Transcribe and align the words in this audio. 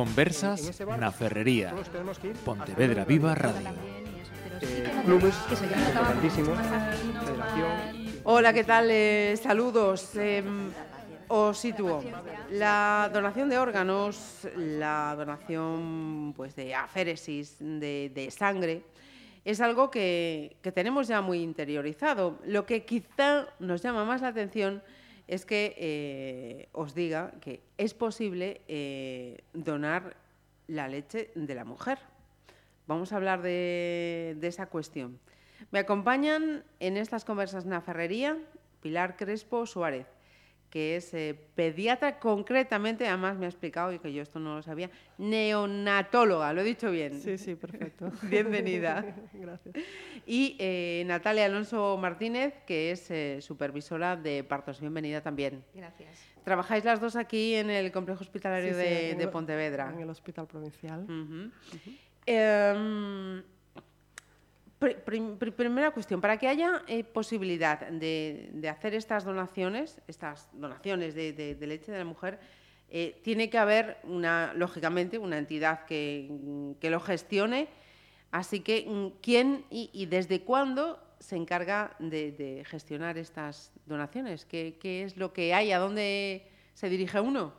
Conversas 0.00 0.80
na 0.96 1.12
Ferrería. 1.12 1.76
Pontevedra 2.40 3.04
Viva 3.04 3.36
Radio. 3.36 3.68
clubes 5.04 5.36
importantísimos, 5.52 6.56
federación. 6.56 7.72
Hola, 8.24 8.50
¿qué 8.54 8.64
tal? 8.64 8.88
Eh, 8.88 9.36
saludos. 9.36 10.16
Eh, 10.16 10.42
os 11.28 11.58
sitúo. 11.58 12.00
La 12.48 13.10
donación 13.12 13.50
de 13.50 13.58
órganos, 13.58 14.48
la 14.56 15.14
donación 15.18 16.32
pues, 16.34 16.56
de 16.56 16.74
aféresis, 16.74 17.56
de, 17.60 18.10
de 18.14 18.30
sangre, 18.30 18.80
es 19.44 19.60
algo 19.60 19.90
que, 19.90 20.56
que, 20.62 20.72
tenemos 20.72 21.08
ya 21.08 21.20
muy 21.20 21.42
interiorizado. 21.42 22.38
Lo 22.46 22.64
que 22.64 22.86
quizá 22.86 23.48
nos 23.58 23.82
llama 23.82 24.06
más 24.06 24.22
la 24.22 24.28
atención 24.28 24.76
es 24.78 24.90
que 25.46 25.74
eh, 25.78 26.68
os 26.72 26.94
diga 26.94 27.32
que 27.40 27.62
es 27.78 27.94
posible 27.94 28.62
eh, 28.66 29.38
donar 29.54 30.16
la 30.66 30.88
leche 30.88 31.30
de 31.36 31.54
la 31.54 31.64
mujer. 31.64 31.98
Vamos 32.88 33.12
a 33.12 33.16
hablar 33.16 33.40
de, 33.40 34.36
de, 34.40 34.48
esa 34.48 34.66
cuestión. 34.66 35.20
Me 35.70 35.78
acompañan 35.78 36.64
en 36.80 36.96
estas 36.96 37.24
conversas 37.24 37.64
en 37.64 37.70
la 37.70 37.80
ferrería 37.80 38.38
Pilar 38.82 39.16
Crespo 39.16 39.66
Suárez, 39.66 40.06
que 40.70 40.96
es 40.96 41.12
eh, 41.14 41.36
pediatra 41.54 42.18
concretamente, 42.20 43.06
además 43.06 43.36
me 43.36 43.46
ha 43.46 43.48
explicado 43.48 43.92
y 43.92 43.98
que 43.98 44.12
yo 44.12 44.22
esto 44.22 44.38
no 44.38 44.54
lo 44.54 44.62
sabía, 44.62 44.88
neonatóloga, 45.18 46.52
lo 46.52 46.60
he 46.60 46.64
dicho 46.64 46.90
bien. 46.90 47.20
Sí, 47.20 47.36
sí, 47.36 47.56
perfecto. 47.56 48.10
Bienvenida. 48.22 49.04
Gracias. 49.34 49.74
Y 50.26 50.56
eh, 50.60 51.02
Natalia 51.06 51.46
Alonso 51.46 51.98
Martínez, 52.00 52.54
que 52.66 52.92
es 52.92 53.10
eh, 53.10 53.38
supervisora 53.40 54.16
de 54.16 54.44
partos. 54.44 54.80
Bienvenida 54.80 55.20
también. 55.20 55.64
Gracias. 55.74 56.24
Trabajáis 56.44 56.84
las 56.84 57.00
dos 57.00 57.16
aquí 57.16 57.54
en 57.54 57.68
el 57.68 57.90
complejo 57.92 58.22
hospitalario 58.22 58.72
Sí, 58.72 58.78
de, 58.78 59.10
en 59.10 59.30
Pontevedra. 59.30 59.90
En 59.92 60.00
el 60.00 60.08
Hospital 60.08 60.46
Provincial. 60.46 61.04
Em, 62.26 63.42
primera 64.80 65.90
cuestión, 65.90 66.20
para 66.20 66.38
que 66.38 66.48
haya 66.48 66.82
eh, 66.88 67.04
posibilidad 67.04 67.78
de, 67.88 68.50
hacer 68.68 68.94
estas 68.94 69.24
donaciones, 69.24 70.00
estas 70.08 70.48
donaciones 70.52 71.14
de, 71.14 71.32
de- 71.32 71.66
leche 71.66 71.92
de 71.92 71.98
la 71.98 72.04
mujer, 72.04 72.40
eh, 72.88 73.20
tiene 73.22 73.50
que 73.50 73.58
haber, 73.58 73.98
una, 74.04 74.52
lógicamente, 74.54 75.18
una 75.18 75.38
entidad 75.38 75.84
que, 75.84 76.76
lo 76.82 77.00
gestione. 77.00 77.68
Así 78.30 78.60
que, 78.60 78.86
mm, 78.88 79.20
¿quién 79.20 79.64
y, 79.70 80.06
desde 80.06 80.40
cuándo 80.40 80.98
se 81.18 81.36
encarga 81.36 81.94
de, 81.98 82.64
gestionar 82.66 83.18
estas 83.18 83.72
donaciones? 83.84 84.46
¿Qué, 84.46 84.78
qué 84.80 85.04
es 85.04 85.16
lo 85.16 85.32
que 85.32 85.52
hay? 85.52 85.72
¿A 85.72 85.78
dónde 85.78 86.48
se 86.74 86.88
dirige 86.88 87.20
uno? 87.20 87.52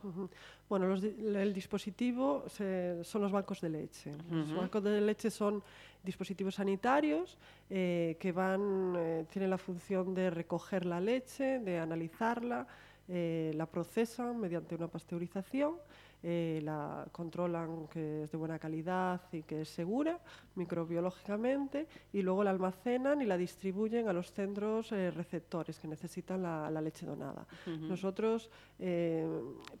Bueno, 0.72 0.86
los 0.86 1.02
el 1.04 1.52
dispositivo 1.52 2.44
se- 2.48 3.04
son 3.04 3.20
los 3.20 3.30
bancos 3.30 3.60
de 3.60 3.68
leche. 3.68 4.12
Los 4.30 4.54
bancos 4.56 4.82
de 4.82 5.02
leche 5.02 5.30
son 5.30 5.62
dispositivos 6.02 6.54
sanitarios 6.54 7.36
eh, 7.68 8.16
que 8.18 8.32
van, 8.32 8.94
eh, 8.96 9.26
tienen 9.30 9.50
la 9.50 9.58
función 9.58 10.14
de 10.14 10.30
recoger 10.30 10.86
la 10.86 10.98
leche, 10.98 11.58
de 11.58 11.78
analizarla, 11.78 12.66
eh, 13.06 13.52
la 13.54 13.66
procesan 13.66 14.40
mediante 14.40 14.74
una 14.74 14.88
pasteurización, 14.88 15.74
eh, 16.22 16.60
la 16.62 17.06
controlan 17.10 17.88
que 17.88 18.24
es 18.24 18.30
de 18.30 18.38
buena 18.38 18.58
calidad 18.58 19.20
y 19.32 19.42
que 19.42 19.62
es 19.62 19.68
segura 19.68 20.20
microbiológicamente 20.54 21.88
y 22.12 22.22
luego 22.22 22.44
la 22.44 22.50
almacenan 22.50 23.22
y 23.22 23.26
la 23.26 23.36
distribuyen 23.36 24.08
a 24.08 24.12
los 24.12 24.32
centros 24.32 24.92
eh, 24.92 25.10
receptores 25.10 25.78
que 25.78 25.88
necesitan 25.88 26.42
la, 26.42 26.70
la 26.70 26.80
leche 26.80 27.06
donada. 27.06 27.46
Nosotros 27.66 28.50
eh, 28.78 29.26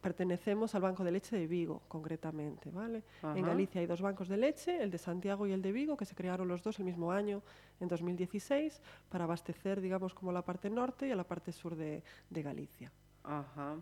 pertenecemos 0.00 0.74
al 0.74 0.82
Banco 0.82 1.04
de 1.04 1.12
Leche 1.12 1.36
de 1.36 1.46
Vigo, 1.46 1.82
concretamente. 1.88 2.70
¿vale? 2.70 3.02
Ajá. 3.22 3.38
En 3.38 3.44
Galicia 3.44 3.80
hay 3.80 3.86
dos 3.86 4.00
bancos 4.00 4.28
de 4.28 4.36
leche, 4.36 4.82
el 4.82 4.90
de 4.90 4.98
Santiago 4.98 5.46
y 5.46 5.52
el 5.52 5.62
de 5.62 5.72
Vigo, 5.72 5.96
que 5.96 6.04
se 6.04 6.14
crearon 6.14 6.48
los 6.48 6.62
dos 6.62 6.78
el 6.78 6.84
mismo 6.84 7.12
año, 7.12 7.42
en 7.80 7.88
2016, 7.88 8.80
para 9.08 9.24
abastecer, 9.24 9.80
digamos, 9.80 10.14
como 10.14 10.32
la 10.32 10.42
parte 10.42 10.70
norte 10.70 11.08
y 11.08 11.10
a 11.10 11.16
la 11.16 11.24
parte 11.24 11.52
sur 11.52 11.76
de, 11.76 12.02
de 12.30 12.42
Galicia. 12.42 12.92
Ajá. 13.24 13.76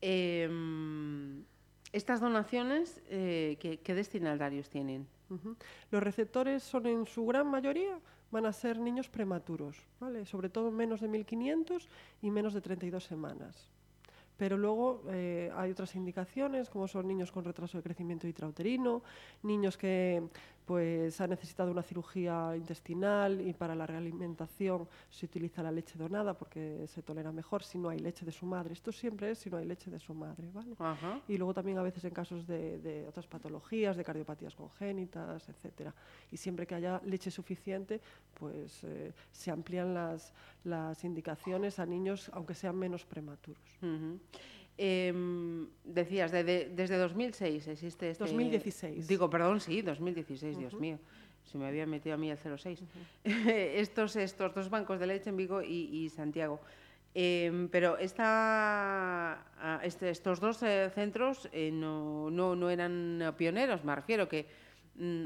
Em, 0.00 1.44
estas 1.94 2.20
donaciones, 2.20 3.00
eh, 3.08 3.56
¿qué, 3.60 3.94
destinatarios 3.94 4.68
tienen? 4.68 5.06
Los 5.90 6.02
receptores 6.02 6.62
son 6.62 6.86
en 6.86 7.06
su 7.06 7.24
gran 7.24 7.46
mayoría 7.46 7.98
van 8.32 8.46
a 8.46 8.52
ser 8.52 8.80
niños 8.80 9.08
prematuros, 9.08 9.76
¿vale? 10.00 10.26
sobre 10.26 10.48
todo 10.48 10.72
menos 10.72 11.00
de 11.00 11.08
1.500 11.08 11.86
y 12.20 12.30
menos 12.32 12.52
de 12.52 12.60
32 12.60 13.04
semanas. 13.04 13.68
Pero 14.36 14.58
luego 14.58 15.04
eh, 15.10 15.52
hay 15.54 15.70
otras 15.70 15.94
indicaciones, 15.94 16.68
como 16.68 16.88
son 16.88 17.06
niños 17.06 17.30
con 17.30 17.44
retraso 17.44 17.78
de 17.78 17.84
crecimiento 17.84 18.26
intrauterino, 18.26 19.02
niños 19.44 19.76
que 19.76 20.20
pues, 20.64 21.20
han 21.20 21.30
necesitado 21.30 21.70
una 21.70 21.82
cirugía 21.82 22.56
intestinal 22.56 23.40
y 23.40 23.52
para 23.52 23.74
la 23.74 23.86
realimentación 23.86 24.88
se 25.10 25.26
utiliza 25.26 25.62
la 25.62 25.70
leche 25.70 25.98
donada 25.98 26.34
porque 26.34 26.86
se 26.88 27.02
tolera 27.02 27.32
mejor 27.32 27.62
si 27.62 27.78
no 27.78 27.88
hay 27.88 27.98
leche 27.98 28.24
de 28.24 28.32
su 28.32 28.46
madre. 28.46 28.72
Esto 28.72 28.92
siempre 28.92 29.30
es 29.30 29.38
si 29.38 29.50
no 29.50 29.58
hay 29.58 29.66
leche 29.66 29.90
de 29.90 29.98
su 29.98 30.14
madre. 30.14 30.48
¿vale? 30.52 30.74
Ajá. 30.78 31.20
y 31.28 31.36
luego 31.36 31.54
también 31.54 31.78
a 31.78 31.82
veces 31.82 32.04
en 32.04 32.10
casos 32.12 32.46
de, 32.46 32.78
de 32.78 33.06
otras 33.06 33.26
patologías, 33.26 33.96
de 33.96 34.04
cardiopatías 34.04 34.54
congénitas, 34.54 35.48
etcétera. 35.48 35.94
Y 36.30 36.36
siempre 36.36 36.66
que 36.66 36.74
haya 36.74 37.00
leche 37.04 37.30
suficiente, 37.30 38.00
pues 38.34 38.82
eh, 38.84 39.12
se 39.32 39.50
amplían 39.50 39.94
las, 39.94 40.32
las 40.64 41.04
indicaciones 41.04 41.78
a 41.78 41.86
niños, 41.86 42.30
aunque 42.32 42.54
sean 42.54 42.76
menos 42.76 43.04
prematuros. 43.04 43.62
Em, 44.76 45.66
decías, 45.84 46.32
de- 46.32 46.42
de- 46.42 46.68
desde 46.74 46.96
2006 46.98 47.68
existe 47.68 48.10
este... 48.10 48.24
2016. 48.24 49.06
Digo, 49.06 49.30
perdón, 49.30 49.60
sí, 49.60 49.82
2016, 49.82 50.58
Dios 50.58 50.74
mío. 50.74 50.98
Se 51.44 51.58
me 51.58 51.66
había 51.68 51.86
metido 51.86 52.14
a 52.14 52.18
mí 52.18 52.30
el 52.30 52.38
06. 52.38 52.82
estos, 53.24 54.16
estos 54.16 54.52
dos 54.54 54.70
bancos 54.70 54.98
de 54.98 55.06
leche 55.06 55.30
en 55.30 55.36
Vigo 55.36 55.62
y, 55.62 55.88
y 55.92 56.08
Santiago. 56.10 56.60
Em, 57.14 57.68
pero 57.68 57.96
esta, 57.98 59.34
ah, 59.60 59.80
este- 59.84 60.10
estos 60.10 60.40
dos 60.40 60.60
eh, 60.64 60.90
centros 60.92 61.48
eh, 61.52 61.70
no, 61.72 62.28
no, 62.30 62.56
no 62.56 62.68
eran 62.70 63.22
eh, 63.22 63.32
pioneros, 63.38 63.84
me 63.84 63.94
refiero 63.94 64.28
que 64.28 64.46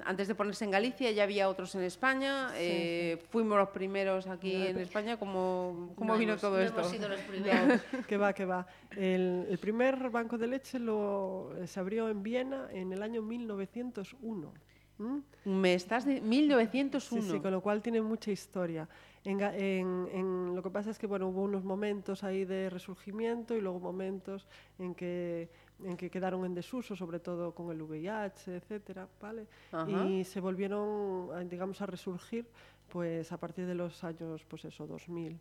antes 0.04 0.28
de 0.28 0.34
ponerse 0.34 0.64
en 0.64 0.70
Galicia 0.70 1.10
ya 1.10 1.24
había 1.24 1.48
otros 1.48 1.74
en 1.74 1.82
España, 1.82 2.50
eh, 2.56 3.22
fuimos 3.30 3.58
los 3.58 3.68
primeros 3.68 4.26
aquí 4.26 4.54
en 4.54 4.78
España, 4.78 5.18
¿cómo, 5.18 5.92
cómo 5.94 6.14
No 6.14 6.18
vino 6.18 6.32
hemos- 6.32 6.40
todo 6.40 6.56
no 6.56 6.62
esto? 6.62 6.80
hemos 6.80 6.90
sido 6.92 7.08
los 7.08 7.20
primeros. 7.28 7.80
que 8.06 8.16
va, 8.16 8.32
que 8.32 8.44
va. 8.46 8.66
El, 8.96 9.46
el 9.50 9.58
primer 9.58 10.08
banco 10.10 10.38
de 10.38 10.46
leche 10.46 10.78
lo, 10.78 11.52
eh, 11.58 11.66
se 11.66 11.78
abrió 11.80 12.08
en 12.08 12.22
Viena 12.22 12.68
en 12.72 12.92
el 12.92 13.02
año 13.02 13.20
1901. 13.22 14.52
¿m? 15.00 15.22
Me 15.44 15.74
estás 15.74 16.04
de 16.06 16.20
1901. 16.22 17.22
Sí, 17.26 17.30
sí, 17.32 17.40
con 17.40 17.52
lo 17.52 17.60
cual 17.60 17.82
tiene 17.82 18.00
mucha 18.02 18.30
historia. 18.32 18.88
En, 19.24 19.40
en- 19.40 20.08
en- 20.12 20.56
lo 20.56 20.62
que 20.62 20.70
pasa 20.70 20.90
es 20.90 20.98
que 20.98 21.06
bueno, 21.06 21.28
hubo 21.28 21.42
unos 21.42 21.62
momentos 21.62 22.24
ahí 22.24 22.44
de 22.44 22.70
resurgimiento 22.70 23.54
y 23.54 23.60
luego 23.60 23.78
momentos 23.80 24.48
en 24.78 24.94
que, 24.94 25.50
en 25.84 25.96
que 25.96 26.10
quedaron 26.10 26.44
en 26.44 26.54
desuso, 26.54 26.96
sobre 26.96 27.20
todo 27.20 27.54
con 27.54 27.70
el 27.70 27.80
VIH, 27.82 28.56
etcétera, 28.56 29.08
¿vale? 29.20 29.46
Ajá. 29.72 30.04
Y 30.06 30.24
se 30.24 30.40
volvieron, 30.40 31.30
a, 31.32 31.40
digamos, 31.44 31.80
a 31.80 31.86
resurgir 31.86 32.46
pues 32.88 33.30
a 33.32 33.36
partir 33.38 33.66
de 33.66 33.74
los 33.74 34.02
años, 34.02 34.44
pues 34.44 34.64
eso, 34.64 34.86
2000. 34.86 35.38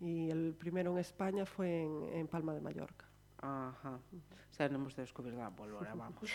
Y 0.00 0.30
el 0.30 0.54
primero 0.58 0.92
en 0.92 0.98
España 0.98 1.44
fue 1.44 1.82
en, 1.82 2.04
en 2.14 2.26
Palma 2.28 2.54
de 2.54 2.60
Mallorca. 2.60 3.04
Ajá. 3.38 3.98
O 4.50 4.54
sea, 4.54 4.68
no 4.68 4.76
hemos 4.76 4.94
descubierto 4.96 5.38
la 5.40 5.50
pólvora, 5.50 5.94
vamos. 5.94 6.30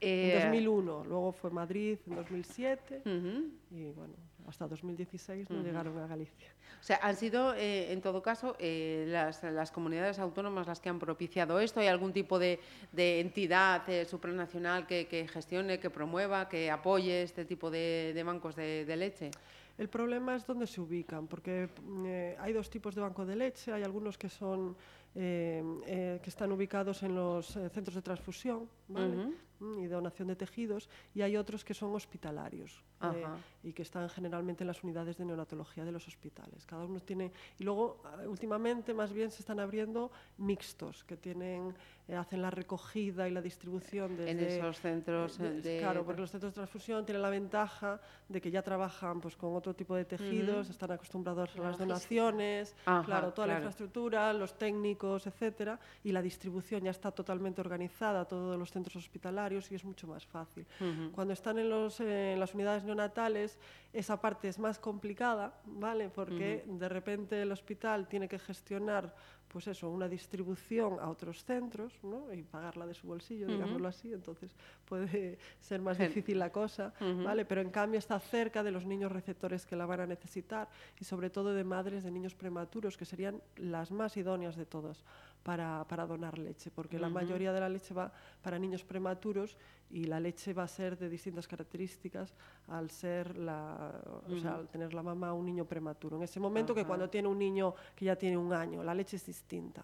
En 0.00 0.30
Eh, 0.32 0.40
2001, 0.44 1.04
luego 1.04 1.32
fue 1.32 1.50
Madrid 1.50 1.98
en 2.06 2.16
2007 2.16 3.02
ujú. 3.06 3.50
y 3.70 3.90
bueno, 3.92 4.14
hasta 4.48 4.66
2016 4.66 5.50
no 5.50 5.62
llegaron 5.62 5.98
a 5.98 6.06
Galicia. 6.06 6.48
O 6.80 6.84
sea, 6.84 6.98
han 7.02 7.16
sido, 7.16 7.54
eh, 7.54 7.92
en 7.92 8.00
todo 8.00 8.22
caso, 8.22 8.56
eh, 8.58 9.04
las, 9.08 9.42
las 9.44 9.70
comunidades 9.70 10.18
autónomas 10.18 10.66
las 10.66 10.80
que 10.80 10.88
han 10.88 10.98
propiciado 10.98 11.60
esto. 11.60 11.80
¿Hay 11.80 11.86
algún 11.86 12.12
tipo 12.12 12.38
de, 12.38 12.60
de 12.92 13.20
entidad 13.20 13.88
eh, 13.88 14.04
supranacional 14.04 14.86
que, 14.86 15.06
que 15.06 15.28
gestione, 15.28 15.78
que 15.78 15.90
promueva, 15.90 16.48
que 16.48 16.70
apoye 16.70 17.22
este 17.22 17.44
tipo 17.44 17.70
de, 17.70 18.12
de 18.14 18.22
bancos 18.22 18.56
de, 18.56 18.84
de 18.84 18.96
leche? 18.96 19.30
El 19.78 19.88
problema 19.88 20.36
es 20.36 20.46
dónde 20.46 20.66
se 20.66 20.80
ubican, 20.80 21.26
porque 21.26 21.68
eh, 22.04 22.36
hay 22.38 22.52
dos 22.52 22.68
tipos 22.68 22.94
de 22.94 23.00
banco 23.00 23.24
de 23.24 23.36
leche. 23.36 23.72
Hay 23.72 23.82
algunos 23.82 24.18
que 24.18 24.28
son 24.28 24.76
eh, 25.14 25.62
eh, 25.86 26.20
que 26.22 26.30
están 26.30 26.52
ubicados 26.52 27.02
en 27.02 27.14
los 27.14 27.56
eh, 27.56 27.68
centros 27.68 27.94
de 27.94 28.02
transfusión, 28.02 28.68
¿vale? 28.88 29.16
Ujú. 29.16 29.34
y 29.80 29.86
donación 29.86 30.28
de 30.28 30.36
tejidos, 30.36 30.88
y 31.14 31.22
hay 31.22 31.36
otros 31.36 31.64
que 31.64 31.74
son 31.74 31.94
hospitalarios 31.94 32.82
eh, 33.02 33.24
y 33.64 33.72
que 33.72 33.82
están 33.82 34.08
generalmente 34.08 34.64
en 34.64 34.68
las 34.68 34.82
unidades 34.82 35.16
de 35.16 35.24
neonatología 35.24 35.84
de 35.84 35.92
los 35.92 36.06
hospitales. 36.06 36.66
Cada 36.66 36.84
uno 36.84 37.00
tiene 37.00 37.32
y 37.58 37.64
luego 37.64 38.00
ah, 38.04 38.22
últimamente 38.26 38.94
más 38.94 39.12
bien 39.12 39.30
se 39.30 39.40
están 39.40 39.60
abriendo 39.60 40.10
mixtos 40.38 41.04
que 41.04 41.16
tienen 41.16 41.74
eh, 42.08 42.16
hacen 42.16 42.42
la 42.42 42.50
recogida 42.50 43.28
y 43.28 43.32
la 43.32 43.40
distribución 43.40 44.16
de 44.16 44.30
en 44.30 44.40
esos 44.40 44.80
centros 44.80 45.38
de, 45.38 45.78
claro 45.80 46.04
porque 46.04 46.20
los 46.20 46.30
centros 46.30 46.52
de 46.52 46.54
transfusión 46.54 47.04
tienen 47.04 47.22
la 47.22 47.30
ventaja 47.30 48.00
de 48.28 48.40
que 48.40 48.50
ya 48.50 48.62
trabajan 48.62 49.20
pues 49.20 49.36
con 49.36 49.54
otro 49.54 49.74
tipo 49.74 49.94
de 49.94 50.04
tejidos 50.04 50.68
están 50.68 50.90
acostumbrados 50.90 51.56
a 51.56 51.62
las 51.62 51.78
donaciones 51.78 52.74
claro 53.04 53.32
toda 53.32 53.46
la 53.48 53.54
infraestructura 53.54 54.32
los 54.32 54.58
técnicos 54.58 55.01
etcétera 55.26 55.78
y 56.04 56.12
la 56.12 56.22
distribución 56.22 56.84
ya 56.84 56.90
está 56.90 57.10
totalmente 57.10 57.60
organizada 57.60 58.24
todos 58.24 58.58
los 58.58 58.70
centros 58.70 58.96
hospitalarios 58.96 59.70
y 59.70 59.74
es 59.74 59.84
mucho 59.84 60.06
más 60.06 60.24
fácil. 60.26 60.66
Cuando 61.12 61.32
están 61.32 61.58
en 61.58 61.68
los 61.68 62.00
en 62.00 62.38
las 62.38 62.54
unidades 62.54 62.84
neonatales 62.84 63.58
esa 63.92 64.20
parte 64.20 64.48
es 64.48 64.58
más 64.58 64.78
complicada 64.78 65.60
vale 65.66 66.08
porque 66.08 66.64
de 66.66 66.88
repente 66.88 67.42
el 67.42 67.52
hospital 67.52 68.08
tiene 68.08 68.28
que 68.28 68.38
gestionar 68.38 69.14
pues 69.52 69.66
eso, 69.66 69.90
una 69.90 70.08
distribución 70.08 70.98
a 70.98 71.10
otros 71.10 71.44
centros 71.44 71.92
¿no? 72.02 72.32
y 72.32 72.42
pagarla 72.42 72.86
de 72.86 72.94
su 72.94 73.06
bolsillo, 73.06 73.46
digámoslo 73.46 73.86
así, 73.86 74.12
entonces 74.12 74.56
puede 74.86 75.38
ser 75.60 75.82
más 75.82 75.98
difícil 75.98 76.38
la 76.38 76.50
cosa, 76.50 76.94
¿vale? 77.00 77.44
Pero 77.44 77.60
en 77.60 77.70
cambio 77.70 77.98
está 77.98 78.18
cerca 78.18 78.62
de 78.62 78.70
los 78.70 78.86
niños 78.86 79.12
receptores 79.12 79.66
que 79.66 79.76
la 79.76 79.84
van 79.84 80.00
a 80.00 80.06
necesitar 80.06 80.68
y 80.98 81.04
sobre 81.04 81.28
todo 81.28 81.52
de 81.52 81.64
madres 81.64 82.02
de 82.02 82.10
niños 82.10 82.34
prematuros, 82.34 82.96
que 82.96 83.04
serían 83.04 83.42
las 83.56 83.90
más 83.90 84.16
idóneas 84.16 84.56
de 84.56 84.64
todas 84.64 85.04
para, 85.42 85.84
para 85.88 86.06
donar 86.06 86.38
leche, 86.38 86.70
porque 86.70 86.98
la 86.98 87.08
mayoría 87.08 87.52
de 87.52 87.60
la 87.60 87.68
leche 87.68 87.92
va 87.92 88.12
para 88.42 88.58
niños 88.58 88.84
prematuros 88.84 89.56
y 89.92 90.04
la 90.04 90.18
leche 90.18 90.54
va 90.54 90.64
a 90.64 90.68
ser 90.68 90.98
de 90.98 91.08
distintas 91.08 91.46
características 91.46 92.34
al 92.68 92.90
ser 92.90 93.36
la, 93.36 93.92
o 94.26 94.38
sea, 94.38 94.54
al 94.54 94.68
tener 94.68 94.94
la 94.94 95.02
mamá 95.02 95.32
un 95.34 95.44
niño 95.44 95.66
prematuro. 95.66 96.16
En 96.16 96.22
ese 96.22 96.40
momento 96.40 96.74
que 96.74 96.84
cuando 96.84 97.08
tiene 97.08 97.28
un 97.28 97.38
niño 97.38 97.74
que 97.94 98.06
ya 98.06 98.16
tiene 98.16 98.36
un 98.36 98.52
año, 98.52 98.82
la 98.82 98.94
leche 98.94 99.16
es 99.16 99.26
distinta. 99.26 99.82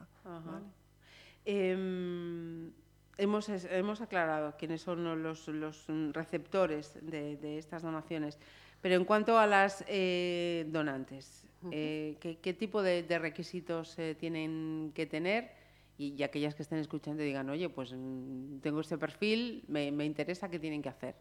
Em, 1.45 2.71
hemos, 3.17 3.49
hemos, 3.49 4.01
aclarado 4.01 4.55
quiénes 4.59 4.83
son 4.83 5.23
los, 5.23 5.49
los 5.49 5.87
receptores 6.13 6.99
de, 7.03 7.37
de, 7.37 7.59
estas 7.59 7.83
donaciones, 7.83 8.39
pero 8.81 8.95
en 8.95 9.05
cuanto 9.05 9.39
a 9.39 9.47
las 9.47 9.85
eh, 9.89 10.67
donantes, 10.69 11.45
eh, 11.73 12.17
¿qué, 12.21 12.55
tipo 12.55 12.83
de, 12.83 13.05
requisitos 13.19 13.99
eh, 13.99 14.15
tienen 14.19 14.93
que 14.95 15.07
tener? 15.07 15.58
Y, 15.99 16.23
aquellas 16.23 16.55
que 16.55 16.63
estén 16.63 16.79
escuchando 16.79 17.23
digan, 17.23 17.51
oye, 17.51 17.69
pues 17.69 17.93
mm, 17.93 18.61
tengo 18.61 18.81
este 18.81 18.97
perfil, 18.97 19.65
me, 19.67 20.05
interesa, 20.05 20.49
¿qué 20.49 20.61
tienen 20.61 20.81
que 20.81 20.89
hacer? 20.89 21.17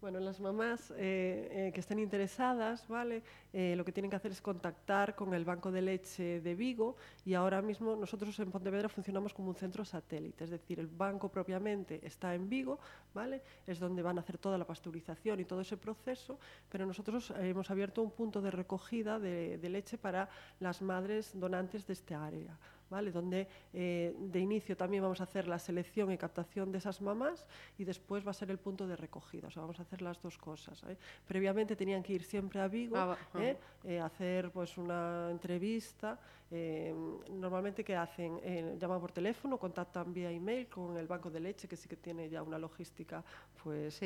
Bueno, 0.00 0.20
las 0.20 0.38
mamás 0.38 0.92
eh, 0.92 1.48
eh, 1.50 1.72
que 1.74 1.80
estén 1.80 1.98
interesadas, 1.98 2.86
¿vale? 2.86 3.24
Eh, 3.52 3.74
lo 3.76 3.84
que 3.84 3.90
tienen 3.90 4.08
que 4.08 4.14
hacer 4.14 4.30
es 4.30 4.40
contactar 4.40 5.16
con 5.16 5.34
el 5.34 5.44
Banco 5.44 5.72
de 5.72 5.82
Leche 5.82 6.40
de 6.40 6.54
Vigo 6.54 6.96
y 7.24 7.34
ahora 7.34 7.60
mismo 7.62 7.96
nosotros 7.96 8.38
en 8.38 8.52
Pontevedra 8.52 8.88
funcionamos 8.88 9.34
como 9.34 9.48
un 9.48 9.56
centro 9.56 9.84
satélite, 9.84 10.44
es 10.44 10.50
decir, 10.50 10.78
el 10.78 10.86
banco 10.86 11.28
propiamente 11.28 11.98
está 12.06 12.32
en 12.32 12.48
Vigo, 12.48 12.78
¿vale? 13.12 13.42
Es 13.66 13.80
donde 13.80 14.00
van 14.00 14.18
a 14.18 14.20
hacer 14.20 14.38
toda 14.38 14.56
la 14.56 14.64
pasteurización 14.64 15.40
y 15.40 15.44
todo 15.44 15.62
ese 15.62 15.76
proceso, 15.76 16.38
pero 16.68 16.86
nosotros 16.86 17.32
hemos 17.36 17.68
abierto 17.68 18.00
un 18.00 18.12
punto 18.12 18.40
de 18.40 18.52
recogida 18.52 19.18
de, 19.18 19.58
de 19.58 19.68
leche 19.68 19.98
para 19.98 20.28
las 20.60 20.80
madres 20.80 21.32
donantes 21.34 21.84
de 21.88 21.94
este 21.94 22.14
área. 22.14 22.56
¿Vale? 22.90 23.12
donde 23.12 23.48
eh, 23.72 24.14
de 24.18 24.40
inicio 24.40 24.76
también 24.76 25.02
vamos 25.02 25.20
a 25.20 25.24
hacer 25.24 25.46
la 25.46 25.58
selección 25.58 26.10
y 26.10 26.18
captación 26.18 26.72
de 26.72 26.78
esas 26.78 27.00
mamás 27.00 27.46
y 27.76 27.84
después 27.84 28.26
va 28.26 28.30
a 28.30 28.34
ser 28.34 28.50
el 28.50 28.58
punto 28.58 28.86
de 28.86 28.96
recogida. 28.96 29.48
O 29.48 29.50
sea, 29.50 29.62
vamos 29.62 29.78
a 29.78 29.82
hacer 29.82 30.02
las 30.02 30.20
dos 30.20 30.38
cosas. 30.38 30.82
¿eh? 30.84 30.96
Previamente 31.26 31.76
tenían 31.76 32.02
que 32.02 32.14
ir 32.14 32.22
siempre 32.22 32.60
a 32.60 32.68
Vigo, 32.68 32.96
ah, 32.96 33.16
¿eh? 33.38 34.00
hacer 34.00 34.50
pues 34.50 34.78
una 34.78 35.28
entrevista. 35.30 36.18
normalmente, 36.50 37.84
¿qué 37.84 37.94
hacen? 37.94 38.40
llaman 38.78 39.00
por 39.00 39.12
teléfono, 39.12 39.58
contactan 39.58 40.12
vía 40.14 40.30
email 40.30 40.66
con 40.68 40.96
el 40.96 41.06
banco 41.06 41.30
de 41.30 41.40
leche, 41.40 41.68
que 41.68 41.76
sí 41.76 41.88
que 41.88 41.96
tiene 41.96 42.28
ya 42.28 42.42
una 42.42 42.58
logística 42.58 43.22
pues, 43.62 44.00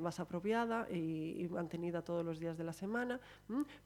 más 0.00 0.20
apropiada 0.20 0.86
y, 0.90 1.48
mantenida 1.50 2.02
todos 2.02 2.24
los 2.24 2.38
días 2.38 2.56
de 2.58 2.64
la 2.64 2.72
semana. 2.72 3.18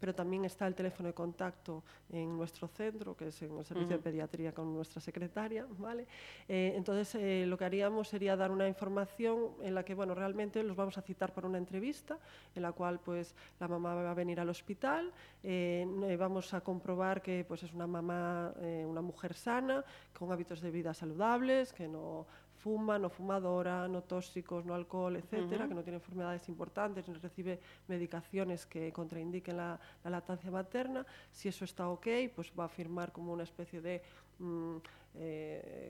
Pero 0.00 0.14
también 0.14 0.44
está 0.44 0.66
el 0.66 0.74
teléfono 0.74 1.08
de 1.08 1.14
contacto 1.14 1.84
en 2.10 2.36
nuestro 2.36 2.66
centro, 2.68 3.16
que 3.16 3.28
es 3.28 3.42
en 3.42 3.56
el 3.58 3.64
servicio 3.64 3.96
de 3.96 4.02
pediatría 4.02 4.23
con 4.54 4.72
nuestra 4.74 5.00
secretaria, 5.00 5.66
¿vale? 5.78 6.06
Eh, 6.48 6.72
entonces, 6.76 7.14
eh, 7.14 7.44
lo 7.46 7.56
que 7.56 7.64
haríamos 7.64 8.08
sería 8.08 8.36
dar 8.36 8.50
una 8.50 8.66
información 8.66 9.50
en 9.62 9.74
la 9.74 9.84
que, 9.84 9.94
bueno, 9.94 10.14
realmente 10.14 10.62
los 10.62 10.76
vamos 10.76 10.98
a 10.98 11.02
citar 11.02 11.32
para 11.32 11.46
una 11.46 11.58
entrevista, 11.58 12.18
en 12.54 12.62
la 12.62 12.72
cual, 12.72 13.00
pues, 13.00 13.34
la 13.60 13.68
mamá 13.68 13.94
va 13.94 14.10
a 14.10 14.14
venir 14.14 14.40
al 14.40 14.48
hospital, 14.48 15.12
eh, 15.42 16.16
vamos 16.18 16.54
a 16.54 16.60
comprobar 16.60 17.22
que, 17.22 17.44
pues, 17.46 17.62
es 17.62 17.72
una 17.72 17.86
mamá, 17.86 18.52
una 18.86 19.00
mujer 19.00 19.34
sana, 19.34 19.84
con 20.18 20.32
hábitos 20.32 20.60
de 20.60 20.70
vida 20.70 20.94
saludables, 20.94 21.72
que 21.72 21.88
no 21.88 22.26
fuma, 22.64 22.98
no 22.98 23.10
fumadora, 23.10 23.76
no 23.94 24.00
tóxicos, 24.12 24.64
no 24.64 24.72
alcohol, 24.74 25.14
etcétera, 25.22 25.68
que 25.68 25.76
no 25.78 25.82
tiene 25.86 25.98
enfermedades 26.02 26.48
importantes, 26.48 27.06
ni 27.06 27.14
recibe 27.28 27.60
medicaciones 27.94 28.64
que 28.72 28.90
contraindiquen 28.90 29.56
la, 29.58 29.78
la, 30.02 30.10
lactancia 30.16 30.50
materna. 30.50 31.04
Si 31.30 31.44
eso 31.52 31.64
está 31.70 31.84
ok, 31.96 32.06
pues 32.34 32.46
va 32.58 32.64
a 32.64 32.72
firmar 32.80 33.12
como 33.12 33.34
una 33.36 33.44
especie 33.50 33.82
de 33.82 33.94
mm, 34.38 34.76
eh, 35.16 35.43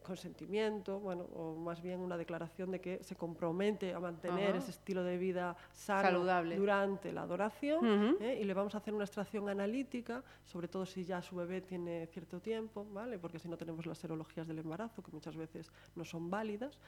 consentimiento, 0.05 1.01
bueno, 1.01 1.25
o 1.35 1.57
más 1.57 1.83
bien 1.83 2.01
una 2.01 2.17
declaración 2.17 2.71
de 2.71 2.81
que 2.81 3.03
se 3.03 3.17
compromete 3.17 3.95
a 3.95 3.99
mantener 3.99 4.55
ese 4.55 4.71
estilo 4.71 5.03
de 5.03 5.17
vida 5.17 5.57
sano 5.73 6.03
Saludable. 6.03 6.57
durante 6.57 7.11
la 7.11 7.23
adoración 7.23 8.17
¿eh? 8.21 8.39
y 8.41 8.45
le 8.45 8.55
vamos 8.55 8.75
a 8.75 8.79
hacer 8.79 8.95
una 8.95 9.05
extracción 9.05 9.49
analítica, 9.49 10.23
sobre 10.45 10.69
todo 10.69 10.85
si 10.85 11.05
ya 11.05 11.23
su 11.23 11.35
bebé 11.35 11.63
tiene 11.63 12.07
cierto 12.09 12.39
tiempo, 12.41 12.87
¿vale? 12.93 13.19
porque 13.19 13.39
si 13.39 13.49
no 13.49 13.57
tenemos 13.57 13.87
las 13.87 13.99
serologías 13.99 14.47
del 14.47 14.59
embarazo, 14.59 15.03
que 15.03 15.11
muchas 15.11 15.37
veces 15.37 15.73
no 15.97 16.05
son 16.05 16.31
válidas, 16.31 16.79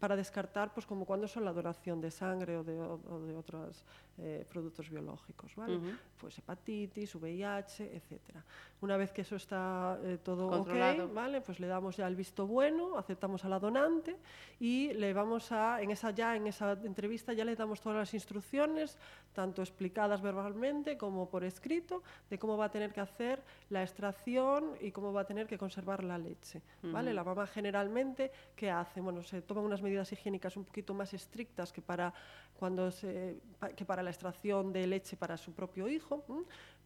para 0.00 0.16
descartar 0.16 0.74
pues 0.74 0.84
como 0.84 1.04
cuando 1.04 1.28
son 1.28 1.44
la 1.44 1.52
donación 1.52 2.00
de 2.00 2.10
sangre 2.10 2.56
o 2.56 2.64
de, 2.64 2.74
de 2.74 3.36
otros 3.36 3.84
eh, 4.18 4.44
productos 4.50 4.90
biológicos, 4.90 5.54
¿vale? 5.54 5.78
pues 6.20 6.36
hepatitis, 6.38 7.14
VIH, 7.14 7.96
etcétera. 7.96 8.44
Una 8.80 8.96
vez 8.96 9.12
que 9.12 9.20
eso 9.20 9.36
está 9.36 9.96
todo 10.24 10.48
Controlado. 10.48 11.08
¿vale? 11.08 11.40
Pues 11.40 11.52
pues 11.52 11.60
le 11.60 11.66
damos 11.66 11.98
ya 11.98 12.06
el 12.08 12.16
visto 12.16 12.31
bueno, 12.36 12.96
aceptamos 12.98 13.44
a 13.44 13.48
la 13.48 13.58
donante 13.58 14.16
y 14.58 14.92
le 14.94 15.12
vamos 15.12 15.52
a, 15.52 15.82
en 15.82 15.90
esa 15.90 16.10
ya, 16.10 16.36
en 16.36 16.46
esa 16.46 16.72
entrevista 16.72 17.32
ya 17.32 17.44
le 17.44 17.54
damos 17.54 17.80
todas 17.80 17.98
las 17.98 18.14
instrucciones, 18.14 18.98
tanto 19.32 19.62
explicadas 19.62 20.20
verbalmente 20.20 20.96
como 20.96 21.28
por 21.28 21.44
escrito, 21.44 22.02
de 22.30 22.38
cómo 22.38 22.56
va 22.56 22.66
a 22.66 22.70
tener 22.70 22.92
que 22.92 23.00
hacer 23.00 23.42
la 23.70 23.82
extracción 23.82 24.76
y 24.80 24.90
cómo 24.90 25.12
va 25.12 25.22
a 25.22 25.26
tener 25.26 25.46
que 25.46 25.58
conservar 25.58 26.02
la 26.04 26.18
leche, 26.18 26.62
¿vale? 26.82 27.12
La 27.12 27.24
mamá 27.24 27.46
generalmente, 27.46 28.32
¿qué 28.56 28.70
hace? 28.70 29.00
Bueno, 29.00 29.22
se 29.22 29.42
toman 29.42 29.64
unas 29.64 29.82
medidas 29.82 30.10
higiénicas 30.12 30.56
un 30.56 30.64
poquito 30.64 30.94
más 30.94 31.12
estrictas 31.14 31.72
que 31.72 31.82
para, 31.82 32.12
cuando 32.58 32.90
se, 32.90 33.40
que 33.76 33.84
para 33.84 34.02
la 34.02 34.10
extracción 34.10 34.72
de 34.72 34.86
leche 34.86 35.16
para 35.16 35.36
su 35.36 35.52
propio 35.52 35.88
hijo, 35.88 36.24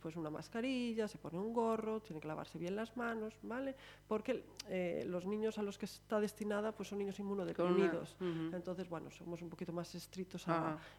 pues 0.06 0.14
una 0.14 0.30
mascarilla, 0.30 1.08
se 1.08 1.18
pone 1.18 1.36
un 1.36 1.52
gorro, 1.52 1.98
tiene 2.00 2.20
que 2.20 2.28
lavarse 2.28 2.58
bien 2.58 2.76
las 2.76 2.96
manos, 2.96 3.34
¿vale? 3.42 3.74
Porque 4.06 4.44
eh, 4.68 5.04
los 5.08 5.26
niños 5.26 5.58
a 5.58 5.64
los 5.64 5.78
que 5.78 5.86
está 5.86 6.20
destinada 6.20 6.70
pues 6.70 6.90
son 6.90 6.98
niños 6.98 7.18
inmunodeprimidos. 7.18 8.16
Entonces, 8.20 8.88
bueno, 8.88 9.10
somos 9.10 9.42
un 9.42 9.50
poquito 9.50 9.72
más 9.72 9.92
estrictos 9.96 10.46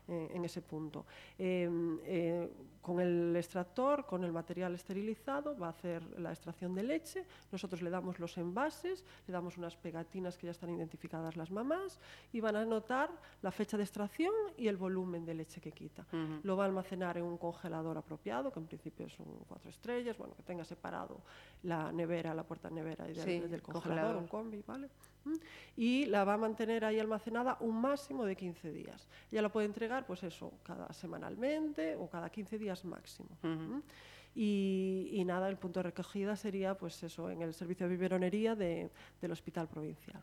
eh, 0.09 0.31
en 0.33 0.43
ese 0.43 0.61
punto. 0.61 1.05
Em, 1.37 1.99
eh, 2.03 2.51
con 2.81 2.99
el 2.99 3.33
extractor, 3.35 4.05
con 4.05 4.25
el 4.25 4.33
material 4.33 4.75
esterilizado, 4.75 5.57
va 5.57 5.67
a 5.67 5.69
hacer 5.69 6.03
la 6.19 6.31
extracción 6.31 6.75
de 6.75 6.83
leche. 6.83 7.25
Nosotros 7.51 7.81
le 7.81 7.89
damos 7.89 8.19
los 8.19 8.37
envases, 8.37 9.05
le 9.25 9.31
damos 9.31 9.57
unas 9.57 9.77
pegatinas 9.77 10.37
que 10.37 10.47
ya 10.47 10.51
están 10.51 10.69
identificadas 10.69 11.37
las 11.37 11.51
mamás 11.51 11.99
y 12.33 12.41
van 12.41 12.57
a 12.57 12.61
anotar 12.61 13.09
la 13.41 13.51
fecha 13.51 13.77
de 13.77 13.83
extracción 13.83 14.33
y 14.57 14.67
el 14.67 14.75
volumen 14.75 15.25
de 15.25 15.33
leche 15.33 15.61
que 15.61 15.71
quita. 15.71 16.05
Lo 16.43 16.57
va 16.57 16.63
a 16.63 16.67
almacenar 16.67 17.17
en 17.17 17.23
un 17.23 17.37
congelador 17.37 17.97
apropiado, 17.97 18.51
que 18.51 18.59
en 18.59 18.67
principio 18.67 18.96
son 19.09 19.25
cuatro 19.47 19.69
estrellas, 19.69 20.17
bueno, 20.17 20.35
que 20.35 20.43
tenga 20.43 20.63
separado 20.63 21.21
la 21.63 21.91
nevera, 21.91 22.33
la 22.33 22.43
puerta 22.43 22.69
nevera 22.69 23.09
y 23.09 23.13
del, 23.13 23.61
congelador, 23.61 24.15
un 24.17 24.27
combi, 24.27 24.63
¿vale? 24.65 24.89
¿Mm? 25.25 25.35
Y 25.75 26.05
la 26.05 26.23
va 26.23 26.33
a 26.33 26.37
mantener 26.37 26.85
ahí 26.85 26.99
almacenada 26.99 27.57
un 27.59 27.79
máximo 27.79 28.25
de 28.25 28.35
15 28.35 28.71
días. 28.71 29.07
Ya 29.31 29.41
la 29.41 29.49
puede 29.49 29.67
entregar, 29.67 30.05
pues 30.05 30.23
eso, 30.23 30.51
cada 30.63 30.91
semanalmente 30.93 31.95
o 31.95 32.09
cada 32.09 32.29
15 32.29 32.57
días 32.57 32.83
máximo. 32.85 33.29
¿Mm? 33.43 33.79
Y, 34.39 35.23
nada, 35.25 35.49
el 35.49 35.57
punto 35.57 35.79
de 35.79 35.85
recogida 35.85 36.35
sería, 36.35 36.77
pues 36.77 37.01
eso, 37.01 37.31
en 37.31 37.41
el 37.41 37.55
servicio 37.55 37.87
de 37.87 37.93
biberonería 37.93 38.55
del 38.55 39.31
Hospital 39.31 39.67
Provincial. 39.67 40.21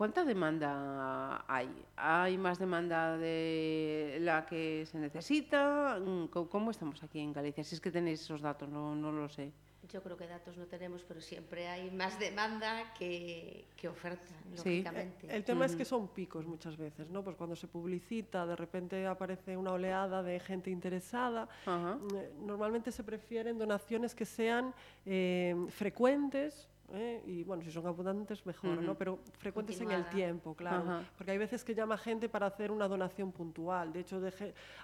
¿Cuánta 0.00 0.24
demanda 0.24 1.44
hay? 1.46 1.68
¿Hay 1.94 2.38
más 2.38 2.58
demanda 2.58 3.18
de 3.18 4.16
la 4.22 4.46
que 4.46 4.86
se 4.86 4.98
necesita? 4.98 6.00
¿Cómo 6.30 6.70
estamos 6.70 7.02
aquí 7.02 7.20
en 7.20 7.34
Galicia? 7.34 7.62
Si 7.62 7.74
es 7.74 7.82
que 7.82 7.90
tenéis 7.90 8.22
esos 8.22 8.40
datos, 8.40 8.66
no, 8.70 8.94
no 8.94 9.12
lo 9.12 9.28
sé. 9.28 9.52
yo 9.92 10.02
creo 10.02 10.16
que 10.16 10.26
datos 10.26 10.56
no 10.56 10.64
tenemos, 10.64 11.04
pero 11.06 11.20
siempre 11.20 11.68
hay 11.68 11.90
más 11.90 12.18
demanda 12.18 12.94
que, 12.94 13.66
que 13.76 13.88
oferta, 13.88 14.32
lógicamente. 14.56 15.36
El, 15.36 15.44
tema 15.44 15.66
es 15.66 15.76
que 15.76 15.84
son 15.84 16.08
picos 16.08 16.46
muchas 16.46 16.78
veces, 16.78 17.10
¿no? 17.10 17.22
Pues 17.22 17.36
cuando 17.36 17.54
se 17.54 17.68
publicita, 17.68 18.46
de 18.46 18.56
repente 18.56 19.06
aparece 19.06 19.54
una 19.54 19.72
oleada 19.72 20.22
de 20.22 20.40
gente 20.40 20.70
interesada. 20.70 21.46
Eh, 21.66 22.32
normalmente 22.40 22.90
se 22.90 23.04
prefieren 23.04 23.58
donaciones 23.58 24.14
que 24.14 24.24
sean 24.24 24.72
eh, 25.04 25.54
frecuentes, 25.68 26.70
¿eh? 26.94 27.22
y 27.26 27.44
bueno, 27.44 27.62
si 27.62 27.70
son 27.70 27.86
abundantes 27.86 28.44
mejor, 28.46 28.82
¿no? 28.82 28.96
Pero 28.96 29.18
frecuentes 29.38 29.80
en 29.80 29.90
el 29.90 30.08
tiempo, 30.08 30.54
claro. 30.54 31.02
Porque 31.16 31.32
hay 31.32 31.38
veces 31.38 31.64
que 31.64 31.74
llama 31.74 31.96
gente 31.96 32.28
para 32.28 32.46
hacer 32.46 32.70
una 32.70 32.88
donación 32.88 33.32
puntual. 33.32 33.92
De 33.92 34.00
hecho, 34.00 34.20